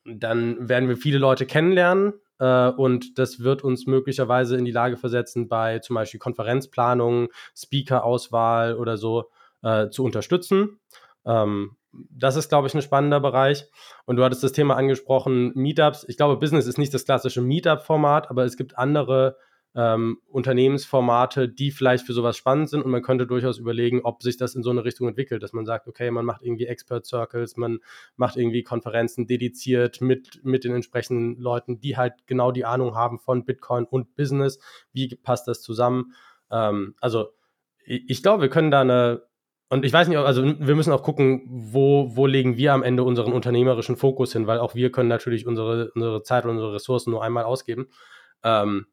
[0.05, 5.49] dann werden wir viele Leute kennenlernen, und das wird uns möglicherweise in die Lage versetzen,
[5.49, 9.31] bei zum Beispiel Konferenzplanungen, Speaker-Auswahl oder so
[9.63, 10.81] äh, zu unterstützen.
[11.25, 11.77] Ähm,
[12.11, 13.67] das ist, glaube ich, ein spannender Bereich.
[14.05, 16.05] Und du hattest das Thema angesprochen, Meetups.
[16.09, 19.37] Ich glaube, Business ist nicht das klassische Meetup-Format, aber es gibt andere
[19.77, 24.39] ähm, Unternehmensformate, die vielleicht für sowas spannend sind und man könnte durchaus überlegen, ob sich
[24.39, 27.59] das in so eine Richtung entwickelt, dass man sagt, okay, man macht irgendwie Expert Circles,
[27.59, 27.81] man
[28.17, 33.19] macht irgendwie Konferenzen dediziert mit, mit den entsprechenden Leuten, die halt genau die Ahnung haben
[33.19, 34.59] von Bitcoin und Business.
[34.93, 36.15] Wie passt das zusammen?
[36.51, 37.29] Ähm, also
[37.85, 39.23] ich, ich glaube, wir können da eine
[39.69, 43.03] und ich weiß nicht, also wir müssen auch gucken, wo, wo legen wir am Ende
[43.03, 47.11] unseren unternehmerischen Fokus hin, weil auch wir können natürlich unsere, unsere Zeit und unsere Ressourcen
[47.11, 47.89] nur einmal ausgeben.
[48.45, 48.87] Ähm,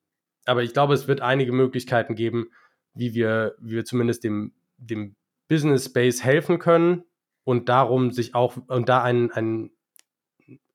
[0.45, 2.47] aber ich glaube, es wird einige Möglichkeiten geben,
[2.93, 5.15] wie wir, wie wir zumindest dem, dem
[5.47, 7.03] Business Space helfen können
[7.43, 9.71] und darum sich auch und da ein, ein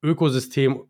[0.03, 0.85] Ökosystem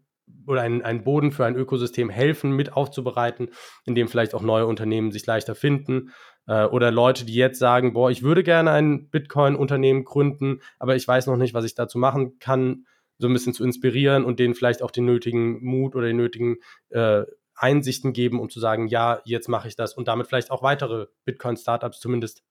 [0.47, 3.51] oder ein, ein Boden für ein Ökosystem helfen, mit aufzubereiten,
[3.85, 6.11] in dem vielleicht auch neue Unternehmen sich leichter finden.
[6.47, 11.07] Äh, oder Leute, die jetzt sagen, boah, ich würde gerne ein Bitcoin-Unternehmen gründen, aber ich
[11.07, 12.87] weiß noch nicht, was ich dazu machen kann,
[13.19, 16.57] so ein bisschen zu inspirieren und denen vielleicht auch den nötigen Mut oder den nötigen
[16.91, 17.25] äh,
[17.59, 21.07] Einsichten geben, um zu sagen, ja, jetzt mache ich das und damit vielleicht auch weitere
[21.25, 22.43] Bitcoin-Startups zumindest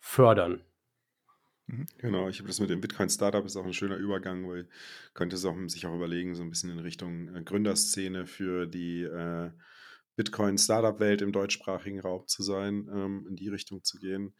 [0.00, 0.64] fördern.
[1.66, 1.86] Mhm.
[1.98, 4.68] Genau, ich habe das mit dem Bitcoin-Startup ist auch ein schöner Übergang, weil
[5.14, 9.02] könnte es auch, sich auch überlegen, so ein bisschen in Richtung äh, Gründerszene für die
[9.02, 9.50] äh,
[10.16, 14.34] Bitcoin-Startup-Welt im deutschsprachigen Raum zu sein, ähm, in die Richtung zu gehen.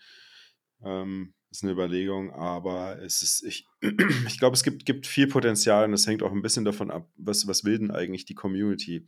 [0.83, 3.67] Ähm, ist eine Überlegung, aber es ist, ich,
[4.27, 7.09] ich glaube, es gibt, gibt viel Potenzial und es hängt auch ein bisschen davon ab,
[7.17, 9.07] was, was will denn eigentlich die Community.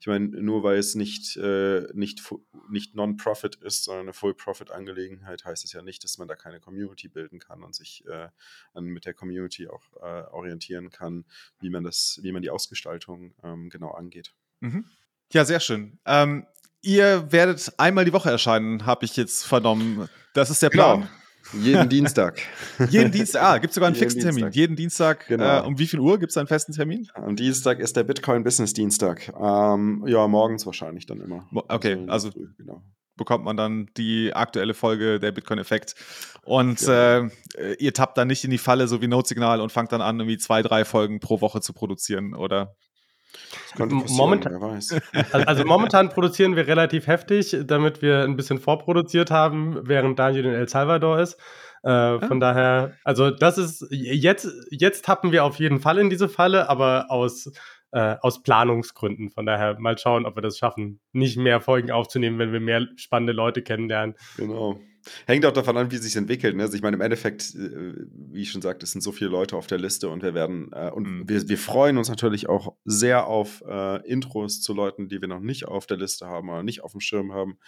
[0.00, 2.20] Ich meine, nur weil es nicht, äh, nicht,
[2.68, 7.06] nicht Non-Profit ist, sondern eine Full-Profit-Angelegenheit, heißt es ja nicht, dass man da keine Community
[7.06, 8.28] bilden kann und sich äh,
[8.80, 11.24] mit der Community auch äh, orientieren kann,
[11.60, 14.34] wie man das, wie man die Ausgestaltung ähm, genau angeht.
[14.58, 14.84] Mhm.
[15.32, 16.00] Ja, sehr schön.
[16.06, 16.44] Ähm,
[16.82, 20.08] ihr werdet einmal die Woche erscheinen, habe ich jetzt vernommen.
[20.32, 21.02] Das ist der Plan.
[21.02, 21.23] Genau.
[21.60, 22.40] Jeden Dienstag.
[22.90, 24.44] Jeden Dienstag, ah, gibt es sogar einen Jeden fixen Termin.
[24.44, 24.56] Dienstag.
[24.56, 25.58] Jeden Dienstag, genau.
[25.58, 27.08] äh, um wie viel Uhr gibt es einen festen Termin?
[27.14, 29.32] Am Dienstag ist der Bitcoin Business Dienstag.
[29.40, 31.48] Ähm, ja, morgens wahrscheinlich dann immer.
[31.68, 32.82] Okay, also, also genau.
[33.16, 35.94] bekommt man dann die aktuelle Folge der Bitcoin-Effekt.
[36.44, 37.28] Und genau.
[37.56, 40.20] äh, ihr tappt dann nicht in die Falle, so wie Notsignal, und fangt dann an,
[40.20, 42.76] irgendwie zwei, drei Folgen pro Woche zu produzieren, oder?
[43.78, 44.54] Momentan,
[45.32, 50.54] also momentan produzieren wir relativ heftig, damit wir ein bisschen vorproduziert haben, während Daniel in
[50.54, 51.34] El Salvador ist.
[51.82, 52.20] Äh, ah.
[52.20, 56.68] Von daher, also das ist jetzt, jetzt tappen wir auf jeden Fall in diese Falle,
[56.70, 57.52] aber aus,
[57.92, 59.30] äh, aus Planungsgründen.
[59.30, 62.86] Von daher mal schauen, ob wir das schaffen, nicht mehr Folgen aufzunehmen, wenn wir mehr
[62.96, 64.14] spannende Leute kennenlernen.
[64.36, 64.80] Genau.
[65.26, 66.56] Hängt auch davon an, wie es sich entwickelt.
[66.56, 66.62] Ne?
[66.62, 67.94] Also ich meine, im Endeffekt, äh,
[68.30, 70.70] wie ich schon sagte, es sind so viele Leute auf der Liste und wir werden,
[70.72, 71.28] äh, und mhm.
[71.28, 75.40] wir, wir freuen uns natürlich auch sehr auf äh, Intros zu Leuten, die wir noch
[75.40, 77.58] nicht auf der Liste haben oder nicht auf dem Schirm haben,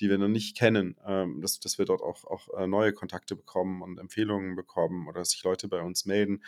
[0.00, 3.36] die wir noch nicht kennen, ähm, dass, dass wir dort auch, auch äh, neue Kontakte
[3.36, 6.42] bekommen und Empfehlungen bekommen oder dass sich Leute bei uns melden,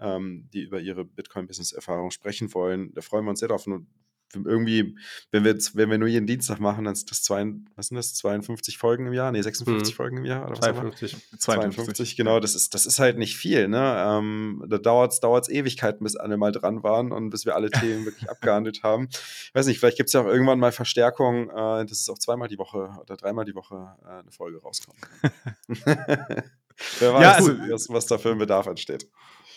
[0.00, 2.92] ähm, die über ihre Bitcoin-Business-Erfahrung sprechen wollen.
[2.94, 3.66] Da freuen wir uns sehr drauf.
[3.66, 3.86] Und
[4.34, 4.96] irgendwie,
[5.30, 7.44] wenn wir, jetzt, wenn wir nur jeden Dienstag machen, dann ist das, zwei,
[7.76, 9.32] was sind das, 52 Folgen im Jahr?
[9.32, 9.96] Nee, 56 mhm.
[9.96, 10.46] Folgen im Jahr?
[10.46, 11.16] Oder 52.
[11.38, 11.38] 52.
[11.38, 12.40] 52, genau.
[12.40, 14.04] Das ist, das ist halt nicht viel, ne?
[14.06, 18.04] Ähm, da dauert es Ewigkeiten, bis alle mal dran waren und bis wir alle Themen
[18.04, 19.08] wirklich abgehandelt haben.
[19.10, 22.18] Ich weiß nicht, vielleicht gibt es ja auch irgendwann mal Verstärkung, äh, dass es auch
[22.18, 24.98] zweimal die Woche oder dreimal die Woche äh, eine Folge rauskommt.
[26.98, 29.06] Wer weiß, ja, also, was, was da für ein Bedarf entsteht.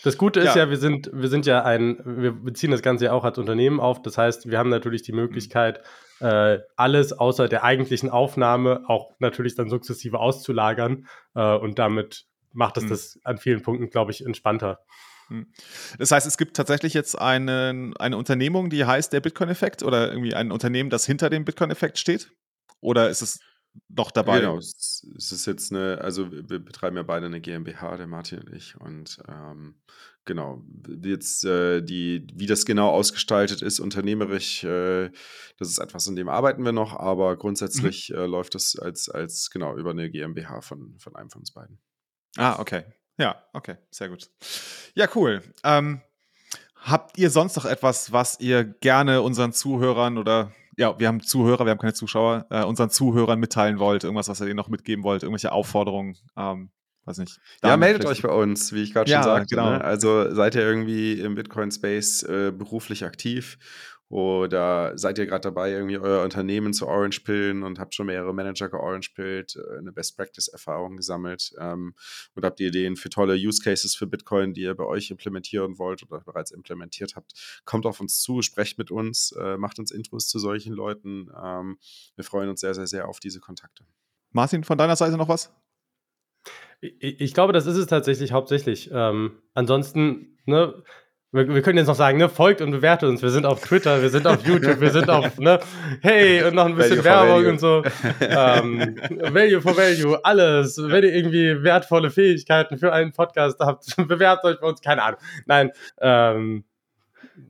[0.04, 0.64] Das Gute ist ja.
[0.64, 3.80] ja, wir sind, wir sind ja ein, wir beziehen das Ganze ja auch als Unternehmen
[3.80, 4.02] auf.
[4.02, 5.80] Das heißt, wir haben natürlich die Möglichkeit,
[6.20, 11.06] äh, alles außer der eigentlichen Aufnahme auch natürlich dann sukzessive auszulagern.
[11.34, 12.88] Äh, und damit macht es mhm.
[12.90, 14.80] das an vielen Punkten, glaube ich, entspannter.
[15.28, 15.46] Hm.
[15.98, 20.34] Das heißt, es gibt tatsächlich jetzt eine, eine Unternehmung, die heißt der Bitcoin-Effekt oder irgendwie
[20.34, 22.30] ein Unternehmen, das hinter dem Bitcoin-Effekt steht?
[22.80, 23.40] Oder ist es
[23.88, 24.40] noch dabei.
[24.40, 28.40] Genau, es, es ist jetzt eine, also wir betreiben ja beide eine GmbH, der Martin
[28.40, 28.78] und ich.
[28.80, 29.76] Und ähm,
[30.24, 30.64] genau,
[31.02, 35.10] jetzt äh, die, wie das genau ausgestaltet ist, unternehmerisch, äh,
[35.58, 38.16] das ist etwas, in dem arbeiten wir noch, aber grundsätzlich mhm.
[38.16, 41.78] äh, läuft das als, als genau über eine GmbH von, von einem von uns beiden.
[42.36, 42.84] Ah, okay.
[43.16, 44.28] Ja, okay, sehr gut.
[44.94, 45.42] Ja, cool.
[45.62, 46.00] Ähm,
[46.76, 51.64] habt ihr sonst noch etwas, was ihr gerne unseren Zuhörern oder ja, wir haben Zuhörer,
[51.64, 55.04] wir haben keine Zuschauer, äh, unseren Zuhörern mitteilen wollt, irgendwas, was ihr denen noch mitgeben
[55.04, 56.70] wollt, irgendwelche Aufforderungen, ähm,
[57.04, 57.38] weiß nicht.
[57.62, 59.54] Ja, meldet euch bei uns, wie ich gerade ja, schon sagte.
[59.54, 59.70] Genau.
[59.70, 59.84] Ne?
[59.84, 63.58] Also seid ihr irgendwie im Bitcoin-Space äh, beruflich aktiv
[64.08, 68.68] oder seid ihr gerade dabei, irgendwie euer Unternehmen zu Orange-Pillen und habt schon mehrere Manager
[68.68, 71.52] ge-Orange-Pillt, äh, eine Best-Practice-Erfahrung gesammelt?
[71.58, 71.94] Ähm,
[72.36, 76.02] oder habt ihr Ideen für tolle Use-Cases für Bitcoin, die ihr bei euch implementieren wollt
[76.02, 77.32] oder bereits implementiert habt?
[77.64, 81.30] Kommt auf uns zu, sprecht mit uns, äh, macht uns Intros zu solchen Leuten.
[81.42, 81.78] Ähm,
[82.14, 83.84] wir freuen uns sehr, sehr, sehr auf diese Kontakte.
[84.32, 85.52] Martin, von deiner Seite noch was?
[86.80, 88.90] Ich, ich glaube, das ist es tatsächlich hauptsächlich.
[88.92, 90.82] Ähm, ansonsten, ne,
[91.34, 93.20] wir, wir, können jetzt noch sagen, ne, folgt und bewertet uns.
[93.20, 95.58] Wir sind auf Twitter, wir sind auf YouTube, wir sind auf, ne,
[96.00, 97.82] hey, und noch ein bisschen Werbung und so.
[98.20, 98.96] ähm,
[99.32, 100.78] value for Value, alles.
[100.78, 105.18] Wenn ihr irgendwie wertvolle Fähigkeiten für einen Podcast habt, bewerbt euch bei uns, keine Ahnung.
[105.46, 106.64] Nein, ähm,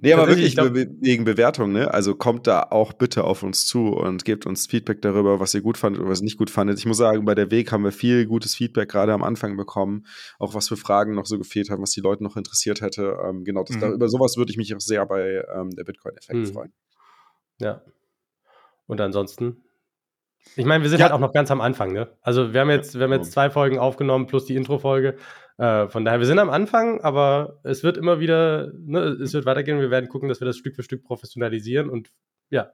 [0.00, 1.92] Nee, aber wirklich glaub, wegen Bewertung, ne?
[1.92, 5.60] Also kommt da auch bitte auf uns zu und gebt uns Feedback darüber, was ihr
[5.60, 6.78] gut fandet oder was ihr nicht gut fandet.
[6.78, 10.06] Ich muss sagen, bei der Weg haben wir viel gutes Feedback gerade am Anfang bekommen,
[10.38, 13.18] auch was für Fragen noch so gefehlt haben, was die Leute noch interessiert hätte.
[13.26, 13.80] Ähm, genau, das, mhm.
[13.80, 16.46] da, über sowas würde ich mich auch sehr bei ähm, der Bitcoin-Effekt mhm.
[16.46, 16.72] freuen.
[17.60, 17.82] Ja.
[18.86, 19.64] Und ansonsten
[20.56, 21.04] ich meine, wir sind ja.
[21.04, 22.08] halt auch noch ganz am Anfang, ne?
[22.20, 25.16] Also wir haben jetzt, wir haben jetzt zwei Folgen aufgenommen plus die Intro-Folge.
[25.56, 29.46] Äh, von daher, wir sind am Anfang, aber es wird immer wieder, ne, es wird
[29.46, 29.80] weitergehen.
[29.80, 32.10] Wir werden gucken, dass wir das Stück für Stück professionalisieren und
[32.50, 32.72] ja.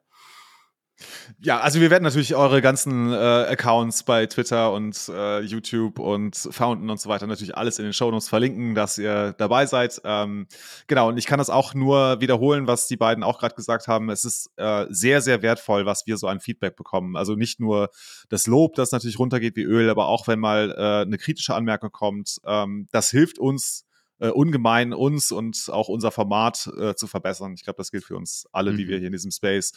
[1.40, 6.36] Ja, also wir werden natürlich eure ganzen äh, Accounts bei Twitter und äh, YouTube und
[6.36, 10.00] Fountain und so weiter natürlich alles in den Shownotes verlinken, dass ihr dabei seid.
[10.04, 10.46] Ähm,
[10.86, 14.10] genau, und ich kann das auch nur wiederholen, was die beiden auch gerade gesagt haben.
[14.10, 17.16] Es ist äh, sehr, sehr wertvoll, was wir so an Feedback bekommen.
[17.16, 17.90] Also nicht nur
[18.28, 21.90] das Lob, das natürlich runtergeht wie Öl, aber auch wenn mal äh, eine kritische Anmerkung
[21.90, 23.86] kommt, ähm, das hilft uns
[24.20, 27.54] äh, ungemein uns und auch unser Format äh, zu verbessern.
[27.54, 28.76] Ich glaube, das gilt für uns alle, mhm.
[28.76, 29.72] die wir hier in diesem Space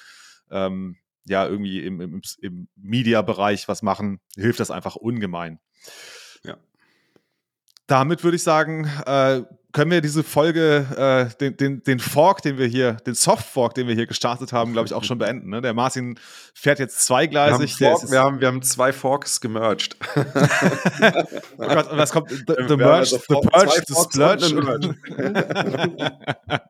[0.51, 5.59] ähm, ja irgendwie im, im, im Media-Bereich was machen, hilft das einfach ungemein.
[6.43, 6.57] Ja.
[7.87, 9.43] Damit würde ich sagen, äh,
[9.73, 13.73] können wir diese Folge, äh, den, den, den Fork, den wir hier, den Soft Fork,
[13.73, 15.49] den wir hier gestartet haben, glaube ich, auch schon beenden.
[15.49, 15.61] Ne?
[15.61, 16.19] Der Martin
[16.53, 17.79] fährt jetzt zweigleisig.
[17.79, 19.97] Wir haben, Fork, wir haben, wir haben zwei Forks gemerged.
[20.15, 22.29] oh Gott, und was kommt?
[22.29, 24.95] The, the Merge, also the Purge, the Splurge.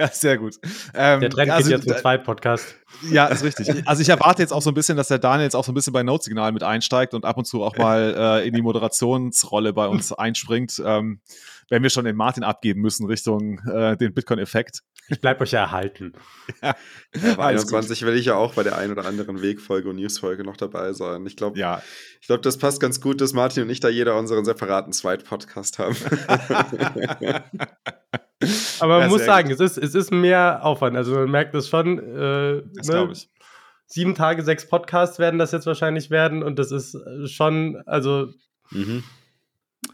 [0.00, 0.56] ja, sehr gut.
[0.94, 2.74] Ähm, der Trend also, geht jetzt zum Zweit-Podcast.
[3.08, 3.86] Ja, ist richtig.
[3.86, 5.76] Also ich erwarte jetzt auch so ein bisschen, dass der Daniel jetzt auch so ein
[5.76, 9.72] bisschen bei Notsignal mit einsteigt und ab und zu auch mal äh, in die Moderationsrolle
[9.72, 10.82] bei uns einspringt.
[10.84, 11.20] Ähm,
[11.68, 14.82] wenn wir schon den Martin abgeben müssen Richtung äh, den Bitcoin-Effekt.
[15.08, 16.12] Ich bleibe euch ja erhalten.
[16.62, 16.74] ja.
[17.14, 20.44] ja bei 21 will ich ja auch bei der einen oder anderen Wegfolge und Newsfolge
[20.44, 21.26] noch dabei sein.
[21.26, 21.82] Ich glaube, ja.
[22.20, 25.96] ich das passt ganz gut, dass Martin und ich da jeder unseren separaten Zweit-Podcast haben.
[28.80, 30.96] Aber man ja, muss sagen, es ist, es ist mehr Aufwand.
[30.96, 31.98] Also man merkt das schon.
[31.98, 32.94] Äh, das ne?
[32.94, 33.30] glaube ich.
[33.88, 38.32] Sieben Tage, sechs Podcasts werden das jetzt wahrscheinlich werden und das ist schon, also
[38.70, 39.04] mhm.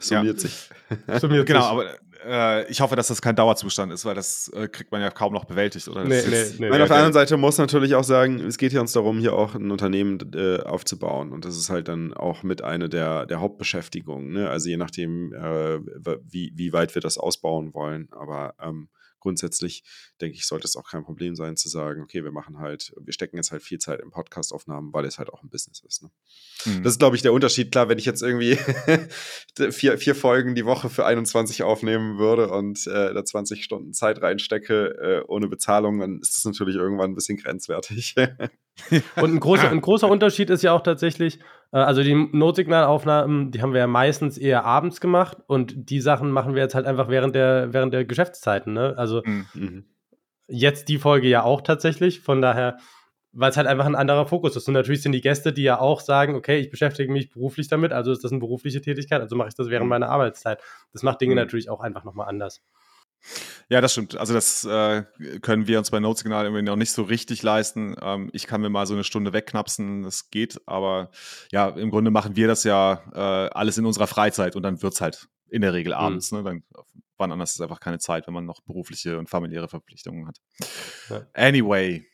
[0.03, 0.69] Summiert sich.
[1.21, 1.71] Summiert genau, sich.
[1.71, 1.85] aber
[2.25, 5.33] äh, ich hoffe, dass das kein Dauerzustand ist, weil das äh, kriegt man ja kaum
[5.33, 5.89] noch bewältigt.
[5.89, 6.05] Oder?
[6.05, 8.81] Nee, nee, nee, Nein, auf der anderen Seite muss natürlich auch sagen, es geht hier
[8.81, 11.33] uns darum, hier auch ein Unternehmen äh, aufzubauen.
[11.33, 14.33] Und das ist halt dann auch mit einer der, der Hauptbeschäftigungen.
[14.33, 14.49] Ne?
[14.49, 15.79] Also je nachdem, äh,
[16.23, 18.09] wie, wie weit wir das ausbauen wollen.
[18.13, 18.89] Aber ähm,
[19.23, 19.85] grundsätzlich
[20.21, 23.13] denke ich, sollte es auch kein Problem sein zu sagen, okay, wir machen halt, wir
[23.13, 26.03] stecken jetzt halt viel Zeit in Podcastaufnahmen, weil es halt auch ein Business ist.
[26.03, 26.11] Ne?
[26.67, 26.83] Mhm.
[26.83, 27.71] Das ist, glaube ich, der Unterschied.
[27.71, 28.57] Klar, wenn ich jetzt irgendwie
[29.71, 34.21] vier, vier Folgen die Woche für 21 aufnehmen würde und äh, da 20 Stunden Zeit
[34.21, 38.15] reinstecke äh, ohne Bezahlung, dann ist das natürlich irgendwann ein bisschen grenzwertig.
[39.17, 41.41] und ein großer, ein großer Unterschied ist ja auch tatsächlich,
[41.73, 46.31] äh, also die Notsignalaufnahmen, die haben wir ja meistens eher abends gemacht und die Sachen
[46.31, 48.73] machen wir jetzt halt einfach während der, während der Geschäftszeiten.
[48.73, 48.95] Ne?
[48.97, 49.85] Also mhm.
[50.49, 52.79] jetzt die Folge ja auch tatsächlich, von daher,
[53.33, 54.69] weil es halt einfach ein anderer Fokus ist.
[54.69, 57.93] Und natürlich sind die Gäste, die ja auch sagen, okay, ich beschäftige mich beruflich damit,
[57.93, 59.91] also ist das eine berufliche Tätigkeit, also mache ich das während mhm.
[59.91, 60.61] meiner Arbeitszeit.
[60.93, 61.41] Das macht Dinge mhm.
[61.41, 62.63] natürlich auch einfach nochmal anders.
[63.69, 64.17] Ja, das stimmt.
[64.17, 65.05] Also das äh,
[65.41, 67.97] können wir uns bei Notsignal irgendwie noch nicht so richtig leisten.
[68.01, 71.11] Ähm, ich kann mir mal so eine Stunde wegknapsen, das geht, aber
[71.51, 74.95] ja, im Grunde machen wir das ja äh, alles in unserer Freizeit und dann wird
[74.95, 75.99] es halt in der Regel mhm.
[75.99, 76.33] abends.
[76.33, 76.39] Mhm.
[76.39, 76.45] Ne?
[76.45, 76.63] Dann,
[77.17, 80.39] wann anders ist einfach keine Zeit, wenn man noch berufliche und familiäre Verpflichtungen hat.
[81.09, 81.27] Ja.
[81.35, 82.07] Anyway,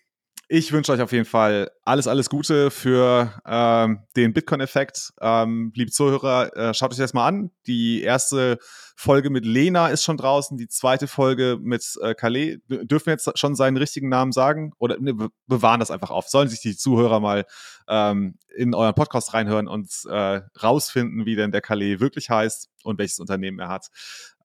[0.50, 5.12] ich wünsche euch auf jeden Fall alles, alles Gute für ähm, den Bitcoin-Effekt.
[5.20, 7.50] Ähm, liebe Zuhörer, äh, schaut euch das mal an.
[7.66, 8.58] Die erste
[8.96, 12.60] Folge mit Lena ist schon draußen, die zweite Folge mit äh, Calais.
[12.66, 14.72] Dürfen wir jetzt schon seinen richtigen Namen sagen?
[14.78, 15.14] Oder ne,
[15.46, 16.28] bewahren das einfach auf?
[16.28, 17.44] Sollen sich die Zuhörer mal
[17.86, 22.98] ähm, in euren Podcast reinhören und äh, rausfinden, wie denn der Calais wirklich heißt und
[22.98, 23.88] welches Unternehmen er hat.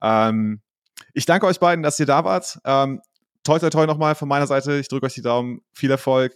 [0.01, 0.62] Ähm,
[1.14, 2.60] ich danke euch beiden, dass ihr da wart.
[2.66, 3.01] Ähm,
[3.44, 4.80] toi, toi, toi nochmal von meiner Seite.
[4.80, 5.62] Ich drücke euch die Daumen.
[5.74, 6.34] Viel Erfolg.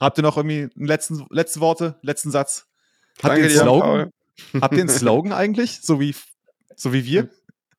[0.00, 2.66] Habt ihr noch irgendwie einen letzten, letzte Worte, letzten Satz?
[3.22, 4.10] Habt ihr einen Slogan?
[4.60, 5.80] Habt ihr einen Slogan eigentlich?
[5.80, 6.14] So wie,
[6.74, 7.30] so wie wir?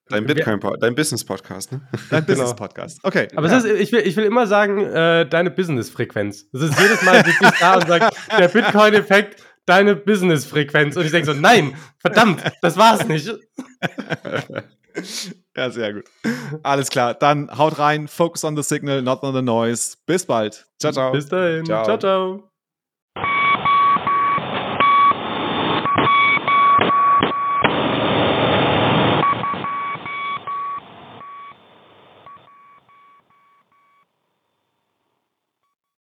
[0.09, 1.81] Dein Bitcoin, dein Business-Podcast, ne?
[2.09, 2.39] Dein genau.
[2.39, 2.99] Business-Podcast.
[3.03, 3.27] Okay.
[3.35, 3.57] Aber ja.
[3.57, 6.49] ist, ich, will, ich will immer sagen, äh, deine Business-Frequenz.
[6.51, 10.95] Das ist jedes Mal wirklich da und sagt, der Bitcoin-Effekt, deine Business-Frequenz.
[10.95, 13.29] Und ich denke so, nein, verdammt, das war's nicht.
[15.57, 16.05] Ja, sehr gut.
[16.61, 17.15] Alles klar.
[17.15, 18.07] Dann haut rein.
[18.07, 19.97] Focus on the signal, not on the noise.
[20.05, 20.67] Bis bald.
[20.79, 21.11] Ciao, ciao.
[21.11, 21.65] Bis dahin.
[21.65, 21.97] Ciao, ciao.
[21.97, 22.56] ciao.